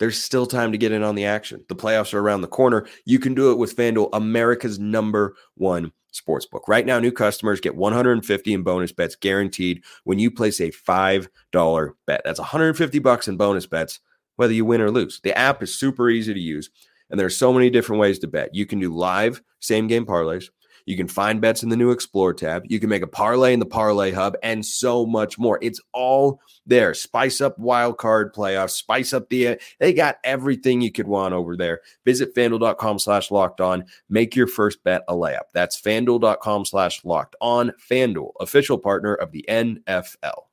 there's 0.00 0.20
still 0.20 0.46
time 0.46 0.72
to 0.72 0.78
get 0.78 0.92
in 0.92 1.04
on 1.04 1.14
the 1.14 1.26
action. 1.26 1.64
The 1.68 1.76
playoffs 1.76 2.12
are 2.12 2.20
around 2.20 2.40
the 2.40 2.48
corner. 2.48 2.86
You 3.04 3.20
can 3.20 3.34
do 3.34 3.52
it 3.52 3.58
with 3.58 3.76
FanDuel, 3.76 4.08
America's 4.14 4.78
number 4.78 5.36
one 5.54 5.92
sportsbook. 6.12 6.62
Right 6.66 6.86
now, 6.86 6.98
new 6.98 7.12
customers 7.12 7.60
get 7.60 7.76
150 7.76 8.52
in 8.52 8.62
bonus 8.62 8.92
bets 8.92 9.14
guaranteed 9.14 9.84
when 10.04 10.18
you 10.18 10.30
place 10.30 10.58
a 10.60 10.72
$5 10.72 11.90
bet. 12.06 12.22
That's 12.24 12.40
150 12.40 12.98
bucks 12.98 13.28
in 13.28 13.36
bonus 13.36 13.66
bets, 13.66 14.00
whether 14.36 14.54
you 14.54 14.64
win 14.64 14.80
or 14.80 14.90
lose. 14.90 15.20
The 15.22 15.36
app 15.36 15.62
is 15.62 15.74
super 15.74 16.08
easy 16.08 16.32
to 16.32 16.40
use, 16.40 16.70
and 17.10 17.20
there's 17.20 17.36
so 17.36 17.52
many 17.52 17.68
different 17.68 18.00
ways 18.00 18.18
to 18.20 18.26
bet. 18.26 18.54
You 18.54 18.66
can 18.66 18.80
do 18.80 18.92
live 18.92 19.42
same 19.60 19.86
game 19.86 20.06
parlays. 20.06 20.48
You 20.86 20.96
can 20.96 21.08
find 21.08 21.40
bets 21.40 21.62
in 21.62 21.68
the 21.68 21.76
new 21.76 21.90
Explore 21.90 22.34
tab. 22.34 22.64
You 22.66 22.80
can 22.80 22.88
make 22.88 23.02
a 23.02 23.06
parlay 23.06 23.52
in 23.52 23.60
the 23.60 23.66
Parlay 23.66 24.12
Hub 24.12 24.36
and 24.42 24.64
so 24.64 25.06
much 25.06 25.38
more. 25.38 25.58
It's 25.62 25.80
all 25.92 26.40
there. 26.66 26.94
Spice 26.94 27.40
up 27.40 27.58
wild 27.58 27.98
card 27.98 28.34
playoffs, 28.34 28.70
spice 28.70 29.12
up 29.12 29.28
the. 29.28 29.60
They 29.78 29.92
got 29.92 30.18
everything 30.24 30.80
you 30.80 30.92
could 30.92 31.08
want 31.08 31.34
over 31.34 31.56
there. 31.56 31.80
Visit 32.04 32.34
fanduel.com 32.34 32.98
slash 32.98 33.30
locked 33.30 33.60
on. 33.60 33.84
Make 34.08 34.36
your 34.36 34.46
first 34.46 34.82
bet 34.84 35.02
a 35.08 35.14
layup. 35.14 35.50
That's 35.52 35.80
fanduel.com 35.80 36.64
slash 36.64 37.04
locked 37.04 37.36
on. 37.40 37.72
Fanduel, 37.90 38.32
official 38.40 38.78
partner 38.78 39.14
of 39.14 39.32
the 39.32 39.44
NFL. 39.48 40.44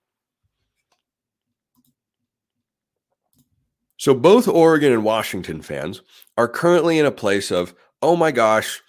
So 3.98 4.14
both 4.14 4.48
Oregon 4.48 4.94
and 4.94 5.04
Washington 5.04 5.62
fans 5.62 6.02
are 6.38 6.48
currently 6.48 7.00
in 7.00 7.06
a 7.06 7.12
place 7.12 7.52
of, 7.52 7.74
oh 8.02 8.16
my 8.16 8.32
gosh, 8.32 8.82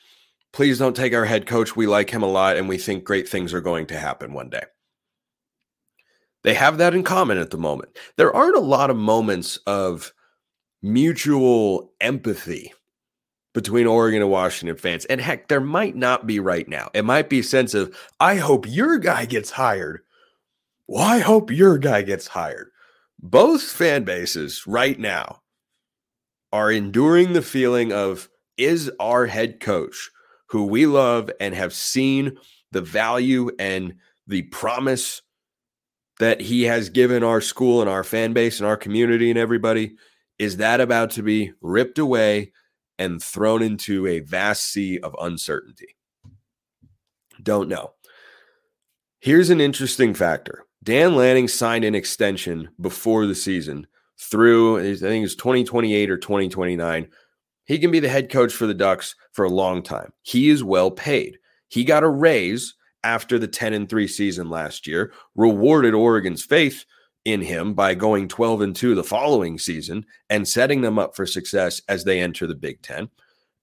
please 0.52 0.78
don't 0.78 0.96
take 0.96 1.14
our 1.14 1.24
head 1.24 1.46
coach. 1.46 1.76
We 1.76 1.86
like 1.86 2.10
him 2.10 2.22
a 2.22 2.26
lot 2.26 2.56
and 2.56 2.68
we 2.68 2.78
think 2.78 3.04
great 3.04 3.28
things 3.28 3.54
are 3.54 3.60
going 3.60 3.86
to 3.86 3.98
happen 3.98 4.32
one 4.32 4.50
day. 4.50 4.64
They 6.44 6.54
have 6.54 6.78
that 6.78 6.94
in 6.94 7.02
common 7.02 7.38
at 7.38 7.50
the 7.50 7.58
moment. 7.58 7.98
There 8.16 8.34
aren't 8.34 8.56
a 8.56 8.60
lot 8.60 8.90
of 8.90 8.96
moments 8.96 9.56
of 9.66 10.12
mutual 10.82 11.92
empathy 12.00 12.72
between 13.54 13.86
Oregon 13.86 14.22
and 14.22 14.30
Washington 14.30 14.76
fans. 14.76 15.04
And 15.06 15.20
heck, 15.20 15.48
there 15.48 15.60
might 15.60 15.96
not 15.96 16.26
be 16.26 16.38
right 16.38 16.68
now. 16.68 16.90
It 16.94 17.04
might 17.04 17.28
be 17.28 17.40
a 17.40 17.44
sense 17.44 17.74
of, 17.74 17.96
I 18.20 18.36
hope 18.36 18.66
your 18.68 18.98
guy 18.98 19.24
gets 19.24 19.50
hired. 19.50 20.02
Well, 20.86 21.02
I 21.02 21.18
hope 21.18 21.50
your 21.50 21.76
guy 21.76 22.02
gets 22.02 22.28
hired. 22.28 22.70
Both 23.18 23.62
fan 23.62 24.04
bases 24.04 24.66
right 24.66 24.98
now 24.98 25.42
are 26.52 26.70
enduring 26.70 27.32
the 27.32 27.42
feeling 27.42 27.92
of, 27.92 28.28
is 28.56 28.90
our 29.00 29.26
head 29.26 29.60
coach 29.60 30.10
who 30.48 30.64
we 30.64 30.86
love 30.86 31.30
and 31.40 31.54
have 31.54 31.72
seen 31.72 32.36
the 32.72 32.80
value 32.80 33.50
and 33.58 33.94
the 34.26 34.42
promise 34.42 35.22
that 36.18 36.40
he 36.40 36.64
has 36.64 36.88
given 36.88 37.22
our 37.22 37.40
school 37.40 37.80
and 37.80 37.88
our 37.88 38.04
fan 38.04 38.32
base 38.32 38.58
and 38.58 38.66
our 38.66 38.76
community 38.76 39.30
and 39.30 39.38
everybody 39.38 39.94
is 40.38 40.58
that 40.58 40.80
about 40.80 41.10
to 41.10 41.22
be 41.22 41.52
ripped 41.60 41.98
away 41.98 42.52
and 42.98 43.22
thrown 43.22 43.62
into 43.62 44.06
a 44.06 44.20
vast 44.20 44.64
sea 44.72 44.98
of 45.00 45.14
uncertainty? 45.20 45.96
Don't 47.42 47.68
know. 47.68 47.92
Here's 49.20 49.50
an 49.50 49.60
interesting 49.60 50.14
factor. 50.14 50.64
Dan 50.82 51.16
lanning 51.16 51.48
signed 51.48 51.84
an 51.84 51.94
extension 51.94 52.68
before 52.80 53.26
the 53.26 53.34
season 53.34 53.86
through 54.18 54.78
i 54.78 54.96
think 54.96 55.24
it's 55.24 55.36
2028 55.36 56.10
or 56.10 56.18
2029 56.18 57.08
he 57.68 57.78
can 57.78 57.90
be 57.90 58.00
the 58.00 58.08
head 58.08 58.30
coach 58.30 58.52
for 58.52 58.66
the 58.66 58.74
Ducks 58.74 59.14
for 59.32 59.44
a 59.44 59.50
long 59.50 59.82
time. 59.82 60.12
He 60.22 60.48
is 60.48 60.64
well 60.64 60.90
paid. 60.90 61.38
He 61.68 61.84
got 61.84 62.02
a 62.02 62.08
raise 62.08 62.74
after 63.04 63.38
the 63.38 63.46
10 63.46 63.74
and 63.74 63.88
3 63.88 64.08
season 64.08 64.48
last 64.48 64.86
year, 64.86 65.12
rewarded 65.36 65.94
Oregon's 65.94 66.44
faith 66.44 66.84
in 67.24 67.42
him 67.42 67.74
by 67.74 67.94
going 67.94 68.26
12 68.26 68.62
and 68.62 68.74
2 68.74 68.94
the 68.94 69.04
following 69.04 69.58
season 69.58 70.04
and 70.30 70.48
setting 70.48 70.80
them 70.80 70.98
up 70.98 71.14
for 71.14 71.26
success 71.26 71.80
as 71.88 72.04
they 72.04 72.20
enter 72.20 72.46
the 72.46 72.54
Big 72.54 72.80
10. 72.82 73.10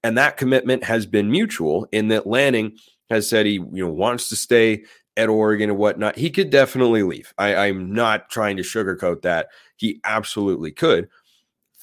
And 0.04 0.18
that 0.18 0.38
commitment 0.38 0.84
has 0.84 1.08
been 1.08 1.32
mutual 1.32 1.88
in 1.92 2.10
that 2.10 2.28
Lanning 2.28 2.78
has 3.10 3.28
said 3.28 3.48
he 3.48 3.54
you 3.54 3.86
know 3.86 3.92
wants 3.92 4.30
to 4.30 4.36
stay 4.36 4.84
at 5.18 5.30
Oregon 5.30 5.72
and 5.72 5.80
whatnot. 5.80 6.16
He 6.16 6.30
could 6.30 6.52
definitely 6.52 7.02
leave. 7.02 7.34
I, 7.40 7.56
I'm 7.56 7.92
not 7.92 8.30
trying 8.30 8.58
to 8.58 8.64
sugarcoat 8.64 9.24
that. 9.24 9.48
He 9.78 10.00
absolutely 10.04 10.72
could 10.72 11.10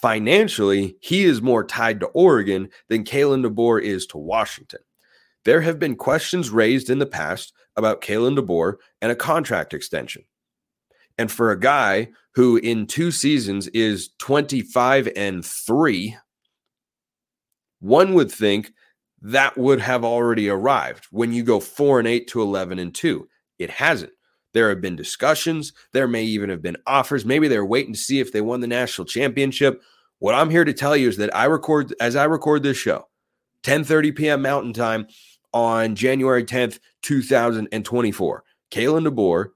financially, 0.02 0.96
he 1.00 1.24
is 1.24 1.40
more 1.40 1.64
tied 1.64 2.00
to 2.00 2.06
Oregon 2.06 2.68
than 2.88 3.04
Kalen 3.04 3.46
DeBoer 3.46 3.80
is 3.80 4.04
to 4.08 4.18
Washington. 4.18 4.80
There 5.44 5.60
have 5.62 5.78
been 5.78 5.96
questions 5.96 6.50
raised 6.50 6.90
in 6.90 6.98
the 6.98 7.06
past 7.06 7.52
about 7.76 8.02
Kalen 8.02 8.38
DeBoer 8.38 8.74
and 9.00 9.10
a 9.10 9.16
contract 9.16 9.72
extension. 9.72 10.24
And 11.18 11.30
for 11.30 11.52
a 11.52 11.60
guy 11.60 12.08
who 12.34 12.56
in 12.56 12.86
two 12.86 13.10
seasons 13.10 13.68
is 13.68 14.10
25 14.18 15.08
and 15.14 15.44
3, 15.44 16.16
one 17.80 18.14
would 18.14 18.30
think 18.30 18.72
that 19.20 19.56
would 19.56 19.80
have 19.80 20.04
already 20.04 20.48
arrived 20.48 21.06
when 21.10 21.32
you 21.32 21.44
go 21.44 21.60
4 21.60 22.00
and 22.00 22.08
8 22.08 22.26
to 22.28 22.42
11 22.42 22.78
and 22.78 22.94
2. 22.94 23.28
It 23.58 23.70
hasn't. 23.70 24.12
There 24.52 24.68
have 24.68 24.80
been 24.80 24.96
discussions. 24.96 25.72
There 25.92 26.08
may 26.08 26.24
even 26.24 26.50
have 26.50 26.62
been 26.62 26.76
offers. 26.86 27.24
Maybe 27.24 27.48
they're 27.48 27.64
waiting 27.64 27.94
to 27.94 27.98
see 27.98 28.20
if 28.20 28.32
they 28.32 28.40
won 28.40 28.60
the 28.60 28.66
national 28.66 29.06
championship. 29.06 29.82
What 30.22 30.36
I'm 30.36 30.50
here 30.50 30.64
to 30.64 30.72
tell 30.72 30.96
you 30.96 31.08
is 31.08 31.16
that 31.16 31.34
I 31.34 31.46
record 31.46 31.92
as 31.98 32.14
I 32.14 32.22
record 32.26 32.62
this 32.62 32.76
show, 32.76 33.08
10:30 33.64 34.14
p.m. 34.14 34.42
Mountain 34.42 34.72
Time 34.72 35.08
on 35.52 35.96
January 35.96 36.44
10th, 36.44 36.78
2024. 37.02 38.44
Kalen 38.70 39.08
DeBoer 39.08 39.48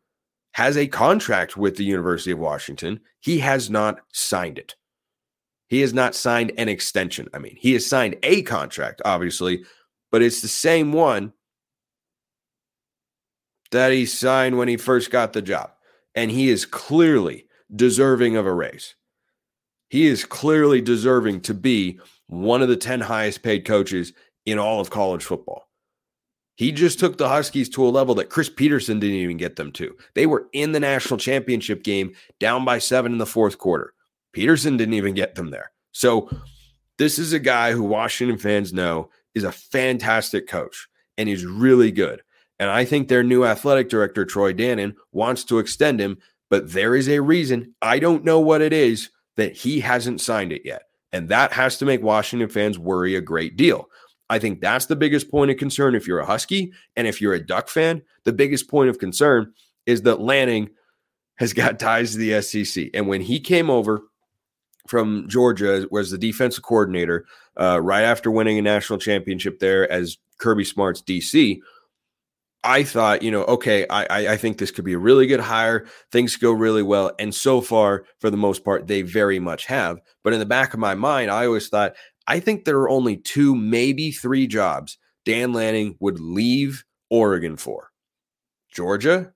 has 0.54 0.76
a 0.76 0.88
contract 0.88 1.56
with 1.56 1.76
the 1.76 1.84
University 1.84 2.32
of 2.32 2.40
Washington. 2.40 2.98
He 3.20 3.38
has 3.38 3.70
not 3.70 4.00
signed 4.12 4.58
it. 4.58 4.74
He 5.68 5.82
has 5.82 5.94
not 5.94 6.16
signed 6.16 6.50
an 6.58 6.68
extension. 6.68 7.28
I 7.32 7.38
mean, 7.38 7.54
he 7.56 7.74
has 7.74 7.86
signed 7.86 8.16
a 8.24 8.42
contract, 8.42 9.00
obviously, 9.04 9.64
but 10.10 10.20
it's 10.20 10.42
the 10.42 10.48
same 10.48 10.92
one 10.92 11.32
that 13.70 13.92
he 13.92 14.04
signed 14.04 14.58
when 14.58 14.66
he 14.66 14.78
first 14.78 15.12
got 15.12 15.32
the 15.32 15.42
job. 15.42 15.70
And 16.16 16.28
he 16.28 16.48
is 16.48 16.66
clearly 16.66 17.46
deserving 17.72 18.34
of 18.34 18.46
a 18.46 18.52
raise. 18.52 18.96
He 19.88 20.06
is 20.06 20.24
clearly 20.24 20.80
deserving 20.80 21.42
to 21.42 21.54
be 21.54 22.00
one 22.26 22.62
of 22.62 22.68
the 22.68 22.76
10 22.76 23.00
highest 23.00 23.42
paid 23.42 23.64
coaches 23.64 24.12
in 24.44 24.58
all 24.58 24.80
of 24.80 24.90
college 24.90 25.24
football. 25.24 25.68
He 26.56 26.72
just 26.72 26.98
took 26.98 27.18
the 27.18 27.28
Huskies 27.28 27.68
to 27.70 27.86
a 27.86 27.90
level 27.90 28.14
that 28.14 28.30
Chris 28.30 28.48
Petersen 28.48 28.98
didn't 28.98 29.16
even 29.16 29.36
get 29.36 29.56
them 29.56 29.70
to. 29.72 29.94
They 30.14 30.26
were 30.26 30.46
in 30.52 30.72
the 30.72 30.80
national 30.80 31.18
championship 31.18 31.84
game 31.84 32.14
down 32.40 32.64
by 32.64 32.78
seven 32.78 33.12
in 33.12 33.18
the 33.18 33.26
fourth 33.26 33.58
quarter. 33.58 33.92
Peterson 34.32 34.76
didn't 34.76 34.94
even 34.94 35.14
get 35.14 35.34
them 35.34 35.50
there. 35.50 35.70
So, 35.92 36.30
this 36.98 37.18
is 37.18 37.34
a 37.34 37.38
guy 37.38 37.72
who 37.72 37.82
Washington 37.82 38.38
fans 38.38 38.72
know 38.72 39.10
is 39.34 39.44
a 39.44 39.52
fantastic 39.52 40.48
coach 40.48 40.88
and 41.18 41.28
is 41.28 41.44
really 41.44 41.92
good. 41.92 42.22
And 42.58 42.70
I 42.70 42.86
think 42.86 43.08
their 43.08 43.22
new 43.22 43.44
athletic 43.44 43.90
director, 43.90 44.24
Troy 44.24 44.54
Dannen, 44.54 44.94
wants 45.12 45.44
to 45.44 45.58
extend 45.58 46.00
him, 46.00 46.16
but 46.48 46.72
there 46.72 46.96
is 46.96 47.06
a 47.06 47.20
reason. 47.20 47.74
I 47.82 47.98
don't 47.98 48.24
know 48.24 48.40
what 48.40 48.62
it 48.62 48.72
is 48.72 49.10
that 49.36 49.56
he 49.56 49.80
hasn't 49.80 50.20
signed 50.20 50.52
it 50.52 50.62
yet. 50.64 50.84
And 51.12 51.28
that 51.28 51.52
has 51.52 51.78
to 51.78 51.84
make 51.84 52.02
Washington 52.02 52.48
fans 52.48 52.78
worry 52.78 53.14
a 53.14 53.20
great 53.20 53.56
deal. 53.56 53.88
I 54.28 54.38
think 54.38 54.60
that's 54.60 54.86
the 54.86 54.96
biggest 54.96 55.30
point 55.30 55.50
of 55.50 55.56
concern 55.56 55.94
if 55.94 56.06
you're 56.06 56.18
a 56.18 56.26
Husky 56.26 56.72
and 56.96 57.06
if 57.06 57.20
you're 57.20 57.34
a 57.34 57.44
Duck 57.44 57.68
fan. 57.68 58.02
The 58.24 58.32
biggest 58.32 58.68
point 58.68 58.90
of 58.90 58.98
concern 58.98 59.52
is 59.86 60.02
that 60.02 60.20
Lanning 60.20 60.70
has 61.36 61.52
got 61.52 61.78
ties 61.78 62.12
to 62.12 62.18
the 62.18 62.42
SEC. 62.42 62.88
And 62.92 63.06
when 63.08 63.20
he 63.20 63.38
came 63.38 63.70
over 63.70 64.02
from 64.88 65.26
Georgia, 65.28 65.86
was 65.90 66.10
the 66.10 66.18
defensive 66.18 66.64
coordinator 66.64 67.24
uh, 67.60 67.80
right 67.80 68.02
after 68.02 68.30
winning 68.30 68.58
a 68.58 68.62
national 68.62 68.98
championship 68.98 69.58
there 69.58 69.90
as 69.90 70.18
Kirby 70.38 70.64
Smart's 70.64 71.02
DC. 71.02 71.60
I 72.64 72.82
thought, 72.82 73.22
you 73.22 73.30
know, 73.30 73.44
okay, 73.44 73.86
I, 73.88 74.32
I 74.32 74.36
think 74.36 74.58
this 74.58 74.72
could 74.72 74.84
be 74.84 74.94
a 74.94 74.98
really 74.98 75.26
good 75.26 75.40
hire. 75.40 75.86
Things 76.10 76.36
go 76.36 76.50
really 76.50 76.82
well. 76.82 77.12
And 77.18 77.32
so 77.32 77.60
far, 77.60 78.04
for 78.20 78.28
the 78.28 78.36
most 78.36 78.64
part, 78.64 78.88
they 78.88 79.02
very 79.02 79.38
much 79.38 79.66
have. 79.66 80.00
But 80.24 80.32
in 80.32 80.40
the 80.40 80.46
back 80.46 80.74
of 80.74 80.80
my 80.80 80.94
mind, 80.94 81.30
I 81.30 81.46
always 81.46 81.68
thought, 81.68 81.94
I 82.26 82.40
think 82.40 82.64
there 82.64 82.78
are 82.78 82.90
only 82.90 83.18
two, 83.18 83.54
maybe 83.54 84.10
three 84.10 84.46
jobs 84.48 84.98
Dan 85.24 85.52
Lanning 85.52 85.96
would 86.00 86.20
leave 86.20 86.84
Oregon 87.10 87.56
for 87.56 87.90
Georgia, 88.72 89.32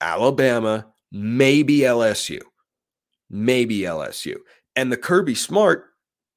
Alabama, 0.00 0.86
maybe 1.10 1.78
LSU. 1.78 2.40
Maybe 3.30 3.80
LSU. 3.80 4.36
And 4.76 4.92
the 4.92 4.96
Kirby 4.96 5.34
Smart 5.34 5.86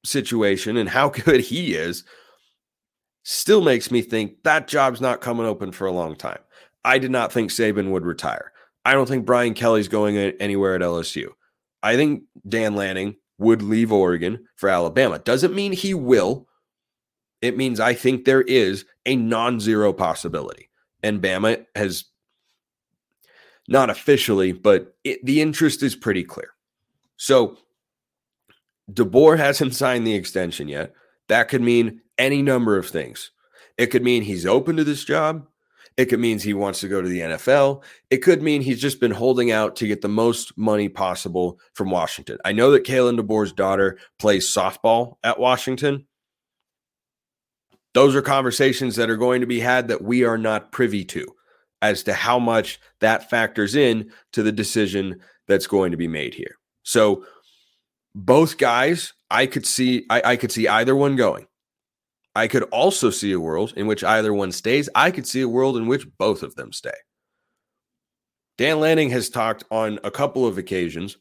situation 0.04 0.76
and 0.76 0.88
how 0.88 1.08
good 1.24 1.40
he 1.40 1.74
is 1.74 2.04
still 3.28 3.60
makes 3.60 3.90
me 3.90 4.02
think 4.02 4.40
that 4.44 4.68
job's 4.68 5.00
not 5.00 5.20
coming 5.20 5.46
open 5.46 5.72
for 5.72 5.84
a 5.88 5.92
long 5.92 6.14
time. 6.14 6.38
I 6.84 6.98
did 6.98 7.10
not 7.10 7.32
think 7.32 7.50
Saban 7.50 7.90
would 7.90 8.06
retire. 8.06 8.52
I 8.84 8.92
don't 8.92 9.08
think 9.08 9.26
Brian 9.26 9.52
Kelly's 9.52 9.88
going 9.88 10.16
anywhere 10.16 10.76
at 10.76 10.80
LSU. 10.80 11.30
I 11.82 11.96
think 11.96 12.22
Dan 12.48 12.76
Lanning 12.76 13.16
would 13.38 13.62
leave 13.62 13.90
Oregon 13.90 14.46
for 14.54 14.68
Alabama. 14.68 15.18
Doesn't 15.18 15.56
mean 15.56 15.72
he 15.72 15.92
will. 15.92 16.46
It 17.42 17.56
means 17.56 17.80
I 17.80 17.94
think 17.94 18.24
there 18.24 18.42
is 18.42 18.84
a 19.06 19.16
non 19.16 19.58
zero 19.58 19.92
possibility. 19.92 20.70
And 21.02 21.20
Bama 21.20 21.66
has 21.74 22.04
not 23.66 23.90
officially, 23.90 24.52
but 24.52 24.94
it, 25.02 25.18
the 25.26 25.40
interest 25.40 25.82
is 25.82 25.96
pretty 25.96 26.22
clear. 26.22 26.50
So 27.16 27.58
DeBoer 28.92 29.36
hasn't 29.36 29.74
signed 29.74 30.06
the 30.06 30.14
extension 30.14 30.68
yet. 30.68 30.94
That 31.26 31.48
could 31.48 31.62
mean 31.62 32.02
any 32.18 32.42
number 32.42 32.76
of 32.76 32.88
things. 32.88 33.30
It 33.78 33.86
could 33.86 34.02
mean 34.02 34.22
he's 34.22 34.46
open 34.46 34.76
to 34.76 34.84
this 34.84 35.04
job. 35.04 35.46
It 35.96 36.06
could 36.06 36.20
mean 36.20 36.38
he 36.38 36.52
wants 36.52 36.80
to 36.80 36.88
go 36.88 37.00
to 37.00 37.08
the 37.08 37.20
NFL. 37.20 37.82
It 38.10 38.18
could 38.18 38.42
mean 38.42 38.60
he's 38.60 38.80
just 38.80 39.00
been 39.00 39.12
holding 39.12 39.50
out 39.50 39.76
to 39.76 39.86
get 39.86 40.02
the 40.02 40.08
most 40.08 40.56
money 40.58 40.88
possible 40.88 41.58
from 41.72 41.90
Washington. 41.90 42.38
I 42.44 42.52
know 42.52 42.70
that 42.72 42.84
Kalen 42.84 43.18
DeBoer's 43.18 43.52
daughter 43.52 43.98
plays 44.18 44.52
softball 44.52 45.16
at 45.24 45.38
Washington. 45.38 46.06
Those 47.94 48.14
are 48.14 48.22
conversations 48.22 48.96
that 48.96 49.08
are 49.08 49.16
going 49.16 49.40
to 49.40 49.46
be 49.46 49.60
had 49.60 49.88
that 49.88 50.02
we 50.02 50.22
are 50.24 50.36
not 50.36 50.70
privy 50.70 51.02
to 51.06 51.26
as 51.80 52.02
to 52.02 52.12
how 52.12 52.38
much 52.38 52.78
that 53.00 53.30
factors 53.30 53.74
in 53.74 54.10
to 54.32 54.42
the 54.42 54.52
decision 54.52 55.20
that's 55.48 55.66
going 55.66 55.92
to 55.92 55.96
be 55.96 56.08
made 56.08 56.34
here. 56.34 56.56
So 56.82 57.24
both 58.14 58.58
guys, 58.58 59.14
I 59.30 59.46
could 59.46 59.66
see 59.66 60.04
I, 60.10 60.22
I 60.24 60.36
could 60.36 60.52
see 60.52 60.68
either 60.68 60.94
one 60.94 61.16
going. 61.16 61.46
I 62.36 62.48
could 62.48 62.64
also 62.64 63.08
see 63.08 63.32
a 63.32 63.40
world 63.40 63.72
in 63.78 63.86
which 63.86 64.04
either 64.04 64.34
one 64.34 64.52
stays. 64.52 64.90
I 64.94 65.10
could 65.10 65.26
see 65.26 65.40
a 65.40 65.48
world 65.48 65.78
in 65.78 65.86
which 65.86 66.06
both 66.18 66.42
of 66.42 66.54
them 66.54 66.70
stay. 66.70 66.90
Dan 68.58 68.78
Lanning 68.78 69.08
has 69.08 69.30
talked 69.30 69.64
on 69.70 69.98
a 70.04 70.10
couple 70.10 70.46
of 70.46 70.58
occasions, 70.58 71.16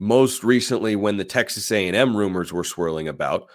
most 0.00 0.42
recently 0.42 0.96
when 0.96 1.18
the 1.18 1.24
Texas 1.24 1.70
A&M 1.70 2.16
rumors 2.16 2.52
were 2.52 2.64
swirling 2.64 3.06
about, 3.06 3.48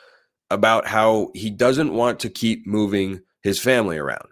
about 0.50 0.88
how 0.88 1.32
he 1.34 1.50
doesn't 1.50 1.94
want 1.94 2.22
to 2.22 2.30
keep 2.30 2.66
moving 2.66 3.20
his 3.44 3.60
family 3.60 3.98
around. 3.98 4.30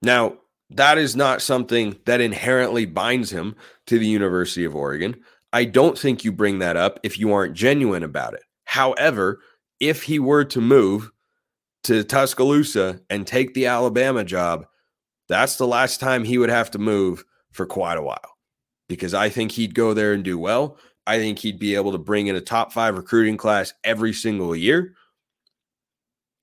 Now, 0.00 0.36
that 0.70 0.96
is 0.96 1.16
not 1.16 1.42
something 1.42 1.96
that 2.06 2.20
inherently 2.20 2.86
binds 2.86 3.32
him 3.32 3.56
to 3.88 3.98
the 3.98 4.06
University 4.06 4.64
of 4.64 4.76
Oregon. 4.76 5.22
I 5.52 5.64
don't 5.64 5.98
think 5.98 6.22
you 6.22 6.30
bring 6.30 6.60
that 6.60 6.76
up 6.76 7.00
if 7.02 7.18
you 7.18 7.32
aren't 7.32 7.54
genuine 7.54 8.04
about 8.04 8.34
it. 8.34 8.44
However, 8.64 9.40
if 9.82 10.04
he 10.04 10.20
were 10.20 10.44
to 10.44 10.60
move 10.60 11.10
to 11.82 12.04
Tuscaloosa 12.04 13.00
and 13.10 13.26
take 13.26 13.52
the 13.52 13.66
Alabama 13.66 14.22
job, 14.22 14.64
that's 15.28 15.56
the 15.56 15.66
last 15.66 15.98
time 15.98 16.22
he 16.22 16.38
would 16.38 16.50
have 16.50 16.70
to 16.70 16.78
move 16.78 17.24
for 17.50 17.66
quite 17.66 17.98
a 17.98 18.02
while 18.02 18.38
because 18.88 19.12
I 19.12 19.28
think 19.28 19.50
he'd 19.50 19.74
go 19.74 19.92
there 19.92 20.12
and 20.12 20.22
do 20.22 20.38
well. 20.38 20.78
I 21.04 21.18
think 21.18 21.40
he'd 21.40 21.58
be 21.58 21.74
able 21.74 21.90
to 21.92 21.98
bring 21.98 22.28
in 22.28 22.36
a 22.36 22.40
top 22.40 22.72
five 22.72 22.96
recruiting 22.96 23.36
class 23.36 23.74
every 23.82 24.12
single 24.12 24.54
year. 24.54 24.94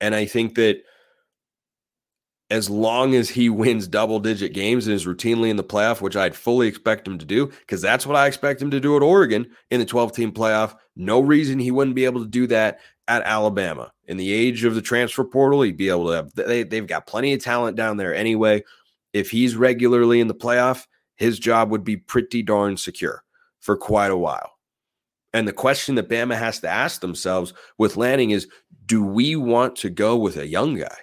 And 0.01 0.13
I 0.13 0.25
think 0.25 0.55
that 0.55 0.83
as 2.49 2.69
long 2.69 3.15
as 3.15 3.29
he 3.29 3.49
wins 3.49 3.87
double 3.87 4.19
digit 4.19 4.53
games 4.53 4.87
and 4.87 4.95
is 4.95 5.05
routinely 5.05 5.49
in 5.49 5.55
the 5.55 5.63
playoff, 5.63 6.01
which 6.01 6.15
I'd 6.17 6.35
fully 6.35 6.67
expect 6.67 7.07
him 7.07 7.19
to 7.19 7.25
do, 7.25 7.47
because 7.47 7.81
that's 7.81 8.05
what 8.05 8.17
I 8.17 8.27
expect 8.27 8.61
him 8.61 8.71
to 8.71 8.79
do 8.79 8.97
at 8.97 9.03
Oregon 9.03 9.49
in 9.69 9.79
the 9.79 9.85
12 9.85 10.11
team 10.13 10.31
playoff. 10.33 10.75
No 10.95 11.21
reason 11.21 11.59
he 11.59 11.71
wouldn't 11.71 11.95
be 11.95 12.05
able 12.05 12.21
to 12.21 12.29
do 12.29 12.47
that 12.47 12.79
at 13.09 13.23
Alabama. 13.23 13.91
In 14.07 14.17
the 14.17 14.31
age 14.31 14.63
of 14.63 14.75
the 14.75 14.81
transfer 14.81 15.23
portal, 15.23 15.63
he'd 15.63 15.75
be 15.75 15.89
able 15.89 16.05
to 16.05 16.11
have, 16.11 16.33
they, 16.35 16.63
they've 16.63 16.87
got 16.87 17.07
plenty 17.07 17.33
of 17.33 17.43
talent 17.43 17.75
down 17.75 17.97
there 17.97 18.15
anyway. 18.15 18.63
If 19.11 19.31
he's 19.31 19.55
regularly 19.55 20.21
in 20.21 20.27
the 20.27 20.35
playoff, 20.35 20.85
his 21.17 21.39
job 21.39 21.71
would 21.71 21.83
be 21.83 21.97
pretty 21.97 22.43
darn 22.43 22.77
secure 22.77 23.23
for 23.59 23.75
quite 23.75 24.11
a 24.11 24.17
while. 24.17 24.53
And 25.33 25.47
the 25.47 25.53
question 25.53 25.95
that 25.95 26.09
Bama 26.09 26.37
has 26.37 26.59
to 26.61 26.69
ask 26.69 27.01
themselves 27.01 27.53
with 27.77 27.97
Lanning 27.97 28.31
is 28.31 28.47
do 28.85 29.03
we 29.03 29.35
want 29.35 29.75
to 29.77 29.89
go 29.89 30.15
with 30.15 30.37
a 30.37 30.47
young 30.47 30.75
guy? 30.75 30.97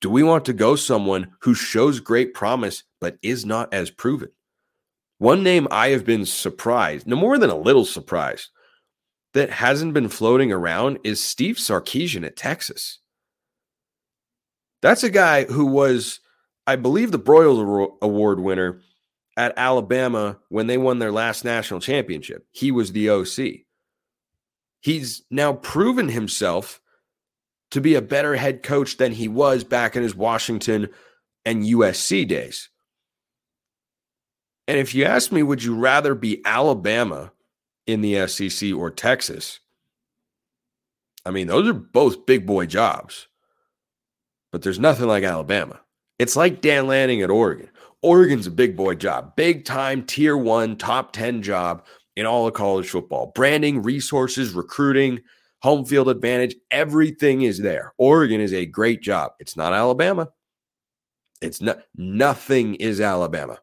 Do 0.00 0.10
we 0.10 0.22
want 0.22 0.44
to 0.46 0.52
go 0.52 0.74
someone 0.74 1.32
who 1.40 1.54
shows 1.54 2.00
great 2.00 2.34
promise 2.34 2.84
but 3.00 3.18
is 3.22 3.44
not 3.44 3.72
as 3.72 3.90
proven? 3.90 4.30
One 5.18 5.44
name 5.44 5.68
I 5.70 5.90
have 5.90 6.04
been 6.04 6.26
surprised, 6.26 7.06
no 7.06 7.14
more 7.14 7.38
than 7.38 7.50
a 7.50 7.56
little 7.56 7.84
surprised, 7.84 8.50
that 9.34 9.50
hasn't 9.50 9.94
been 9.94 10.08
floating 10.08 10.52
around 10.52 10.98
is 11.04 11.20
Steve 11.20 11.56
Sarkisian 11.56 12.24
at 12.24 12.36
Texas. 12.36 12.98
That's 14.82 15.02
a 15.02 15.10
guy 15.10 15.44
who 15.44 15.66
was, 15.66 16.20
I 16.66 16.76
believe, 16.76 17.12
the 17.12 17.18
Broyles 17.18 17.96
Award 18.02 18.40
winner 18.40 18.80
at 19.36 19.54
Alabama 19.56 20.38
when 20.48 20.66
they 20.66 20.76
won 20.76 20.98
their 20.98 21.12
last 21.12 21.44
national 21.44 21.80
championship. 21.80 22.46
He 22.50 22.70
was 22.70 22.92
the 22.92 23.08
OC. 23.08 23.64
He's 24.80 25.22
now 25.30 25.54
proven 25.54 26.08
himself 26.08 26.80
to 27.70 27.80
be 27.80 27.94
a 27.94 28.02
better 28.02 28.36
head 28.36 28.62
coach 28.62 28.98
than 28.98 29.12
he 29.12 29.28
was 29.28 29.64
back 29.64 29.96
in 29.96 30.02
his 30.02 30.14
Washington 30.14 30.88
and 31.46 31.64
USC 31.64 32.28
days. 32.28 32.68
And 34.68 34.78
if 34.78 34.94
you 34.94 35.04
ask 35.04 35.32
me, 35.32 35.42
would 35.42 35.62
you 35.62 35.76
rather 35.76 36.14
be 36.14 36.42
Alabama 36.44 37.32
in 37.86 38.00
the 38.00 38.26
SEC 38.26 38.72
or 38.72 38.90
Texas? 38.90 39.60
I 41.24 41.30
mean, 41.30 41.46
those 41.46 41.68
are 41.68 41.74
both 41.74 42.26
big 42.26 42.46
boy 42.46 42.66
jobs, 42.66 43.28
but 44.50 44.62
there's 44.62 44.78
nothing 44.78 45.06
like 45.06 45.24
Alabama. 45.24 45.80
It's 46.18 46.36
like 46.36 46.60
Dan 46.60 46.86
Lanning 46.86 47.22
at 47.22 47.30
Oregon. 47.30 47.68
Oregon's 48.02 48.48
a 48.48 48.50
big 48.50 48.76
boy 48.76 48.96
job, 48.96 49.36
big 49.36 49.64
time, 49.64 50.04
tier 50.04 50.36
one, 50.36 50.76
top 50.76 51.12
10 51.12 51.42
job 51.42 51.86
in 52.16 52.26
all 52.26 52.46
of 52.46 52.54
college 52.54 52.88
football. 52.90 53.32
Branding, 53.34 53.82
resources, 53.82 54.52
recruiting, 54.52 55.20
home 55.62 55.84
field 55.84 56.08
advantage, 56.08 56.56
everything 56.72 57.42
is 57.42 57.58
there. 57.58 57.94
Oregon 57.98 58.40
is 58.40 58.52
a 58.52 58.66
great 58.66 59.00
job. 59.00 59.32
It's 59.38 59.56
not 59.56 59.72
Alabama. 59.72 60.28
It's 61.40 61.60
not 61.60 61.82
nothing 61.96 62.74
is 62.76 63.00
Alabama. 63.00 63.58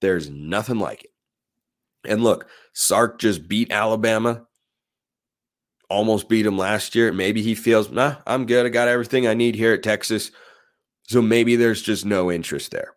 There's 0.00 0.30
nothing 0.30 0.78
like 0.78 1.04
it. 1.04 1.10
And 2.06 2.22
look, 2.22 2.48
Sark 2.72 3.18
just 3.18 3.48
beat 3.48 3.70
Alabama. 3.70 4.46
Almost 5.88 6.28
beat 6.28 6.46
him 6.46 6.58
last 6.58 6.94
year. 6.94 7.12
Maybe 7.12 7.42
he 7.42 7.54
feels, 7.54 7.90
nah, 7.90 8.16
I'm 8.26 8.46
good. 8.46 8.66
I 8.66 8.70
got 8.70 8.88
everything 8.88 9.26
I 9.26 9.34
need 9.34 9.54
here 9.54 9.72
at 9.72 9.82
Texas. 9.82 10.32
So 11.08 11.22
maybe 11.22 11.54
there's 11.56 11.82
just 11.82 12.04
no 12.04 12.32
interest 12.32 12.72
there. 12.72 12.94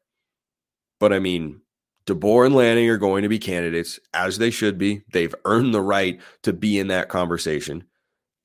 But 1.00 1.14
I 1.14 1.20
mean, 1.20 1.62
DeBoer 2.08 2.48
and 2.48 2.56
Lanning 2.56 2.90
are 2.90 2.98
going 2.98 3.24
to 3.24 3.30
be 3.30 3.38
candidates, 3.38 4.00
as 4.14 4.40
they 4.40 4.50
should 4.50 4.78
be. 4.78 5.04
They've 5.14 5.36
earned 5.46 5.74
the 5.74 5.82
right 5.82 6.20
to 6.44 6.52
be 6.52 6.80
in 6.80 6.88
that 6.88 7.10
conversation. 7.10 7.84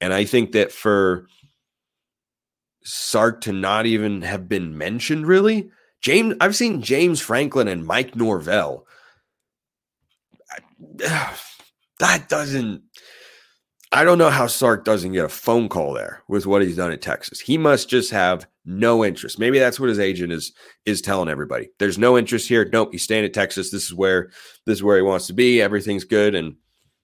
And 0.00 0.12
I 0.12 0.24
think 0.24 0.52
that 0.52 0.70
for 0.70 1.26
Sark 2.84 3.40
to 3.42 3.52
not 3.52 3.86
even 3.86 4.20
have 4.22 4.48
been 4.48 4.76
mentioned, 4.76 5.26
really, 5.26 5.70
James, 6.02 6.34
I've 6.40 6.54
seen 6.54 6.82
James 6.82 7.20
Franklin 7.20 7.66
and 7.66 7.86
Mike 7.86 8.14
Norvell. 8.14 8.86
That 12.00 12.28
doesn't. 12.28 12.82
I 13.92 14.02
don't 14.02 14.18
know 14.18 14.30
how 14.30 14.48
Sark 14.48 14.84
doesn't 14.84 15.12
get 15.12 15.24
a 15.24 15.28
phone 15.28 15.68
call 15.68 15.92
there 15.92 16.22
with 16.28 16.46
what 16.46 16.62
he's 16.62 16.76
done 16.76 16.90
at 16.90 17.00
Texas. 17.00 17.38
He 17.38 17.56
must 17.56 17.88
just 17.88 18.10
have 18.10 18.48
no 18.64 19.04
interest. 19.04 19.38
Maybe 19.38 19.58
that's 19.58 19.78
what 19.78 19.88
his 19.88 20.00
agent 20.00 20.32
is 20.32 20.52
is 20.84 21.00
telling 21.00 21.28
everybody. 21.28 21.70
There's 21.78 21.98
no 21.98 22.18
interest 22.18 22.48
here. 22.48 22.68
Nope, 22.72 22.88
he's 22.92 23.04
staying 23.04 23.24
at 23.24 23.32
Texas. 23.32 23.70
This 23.70 23.84
is 23.84 23.94
where 23.94 24.30
this 24.66 24.78
is 24.78 24.82
where 24.82 24.96
he 24.96 25.02
wants 25.02 25.28
to 25.28 25.32
be. 25.32 25.62
Everything's 25.62 26.04
good, 26.04 26.34
and 26.34 26.56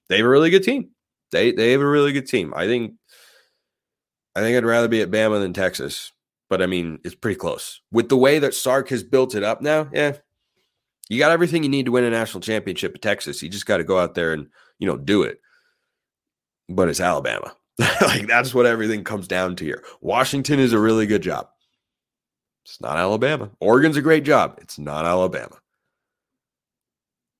they 0.09 0.17
have 0.17 0.25
a 0.25 0.29
really 0.29 0.49
good 0.49 0.63
team. 0.63 0.89
They 1.31 1.51
they 1.53 1.71
have 1.71 1.81
a 1.81 1.87
really 1.87 2.11
good 2.11 2.27
team. 2.27 2.53
I 2.55 2.67
think 2.67 2.95
I 4.35 4.41
think 4.41 4.57
I'd 4.57 4.65
rather 4.65 4.89
be 4.89 5.01
at 5.01 5.11
Bama 5.11 5.39
than 5.39 5.53
Texas, 5.53 6.11
but 6.49 6.61
I 6.61 6.65
mean 6.65 6.99
it's 7.05 7.15
pretty 7.15 7.37
close. 7.37 7.79
With 7.91 8.09
the 8.09 8.17
way 8.17 8.39
that 8.39 8.53
Sark 8.53 8.89
has 8.89 9.03
built 9.03 9.35
it 9.35 9.43
up 9.43 9.61
now, 9.61 9.89
yeah, 9.93 10.17
you 11.11 11.19
got 11.19 11.31
everything 11.31 11.61
you 11.61 11.67
need 11.67 11.87
to 11.87 11.91
win 11.91 12.05
a 12.05 12.09
national 12.09 12.39
championship 12.39 12.95
at 12.95 13.01
Texas. 13.01 13.43
You 13.43 13.49
just 13.49 13.65
got 13.65 13.77
to 13.77 13.83
go 13.83 13.99
out 13.99 14.15
there 14.15 14.31
and 14.31 14.47
you 14.79 14.87
know 14.87 14.95
do 14.95 15.23
it. 15.23 15.41
But 16.69 16.87
it's 16.87 17.01
Alabama. 17.01 17.53
like 18.01 18.27
that's 18.27 18.53
what 18.53 18.65
everything 18.65 19.03
comes 19.03 19.27
down 19.27 19.57
to 19.57 19.65
here. 19.65 19.83
Washington 19.99 20.57
is 20.57 20.71
a 20.71 20.79
really 20.79 21.05
good 21.05 21.21
job. 21.21 21.49
It's 22.63 22.79
not 22.79 22.95
Alabama. 22.95 23.51
Oregon's 23.59 23.97
a 23.97 24.01
great 24.01 24.23
job. 24.23 24.57
It's 24.61 24.79
not 24.79 25.05
Alabama. 25.05 25.57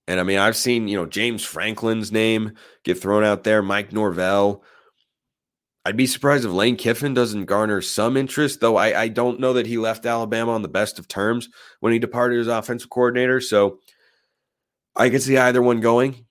And 0.05 0.19
I 0.19 0.23
mean, 0.23 0.39
I've 0.39 0.57
seen, 0.57 0.89
you 0.89 0.97
know, 0.97 1.05
James 1.05 1.45
Franklin's 1.45 2.11
name 2.11 2.55
get 2.83 2.99
thrown 2.99 3.23
out 3.23 3.45
there, 3.45 3.61
Mike 3.61 3.93
Norvell. 3.93 4.63
I'd 5.83 5.97
be 5.97 6.07
surprised 6.07 6.45
if 6.45 6.51
Lane 6.51 6.75
Kiffin 6.75 7.13
doesn't 7.13 7.45
garner 7.45 7.81
some 7.81 8.15
interest, 8.15 8.59
though 8.59 8.75
I, 8.75 9.01
I 9.01 9.07
don't 9.07 9.39
know 9.39 9.53
that 9.53 9.65
he 9.65 9.77
left 9.77 10.05
Alabama 10.05 10.51
on 10.51 10.61
the 10.61 10.67
best 10.67 10.99
of 10.99 11.07
terms 11.07 11.49
when 11.79 11.91
he 11.91 11.99
departed 11.99 12.39
as 12.39 12.47
offensive 12.47 12.89
coordinator. 12.89 13.41
So 13.41 13.79
I 14.95 15.09
could 15.09 15.23
see 15.23 15.37
either 15.37 15.61
one 15.61 15.79
going. 15.79 16.25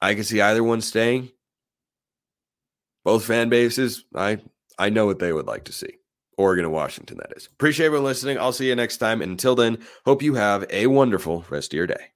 I 0.00 0.14
can 0.14 0.24
see 0.24 0.40
either 0.40 0.64
one 0.64 0.80
staying. 0.80 1.30
Both 3.04 3.26
fan 3.26 3.50
bases, 3.50 4.04
I 4.14 4.38
I 4.78 4.88
know 4.88 5.04
what 5.04 5.18
they 5.18 5.32
would 5.32 5.46
like 5.46 5.64
to 5.64 5.72
see. 5.72 5.98
Oregon 6.38 6.64
and 6.64 6.74
Washington, 6.74 7.18
that 7.18 7.36
is. 7.36 7.46
Appreciate 7.46 7.86
everyone 7.86 8.06
listening. 8.06 8.38
I'll 8.38 8.52
see 8.52 8.68
you 8.68 8.74
next 8.74 8.96
time. 8.96 9.22
And 9.22 9.30
until 9.30 9.54
then, 9.54 9.78
hope 10.04 10.22
you 10.22 10.34
have 10.34 10.66
a 10.70 10.86
wonderful 10.86 11.44
rest 11.50 11.72
of 11.72 11.76
your 11.76 11.86
day. 11.86 12.13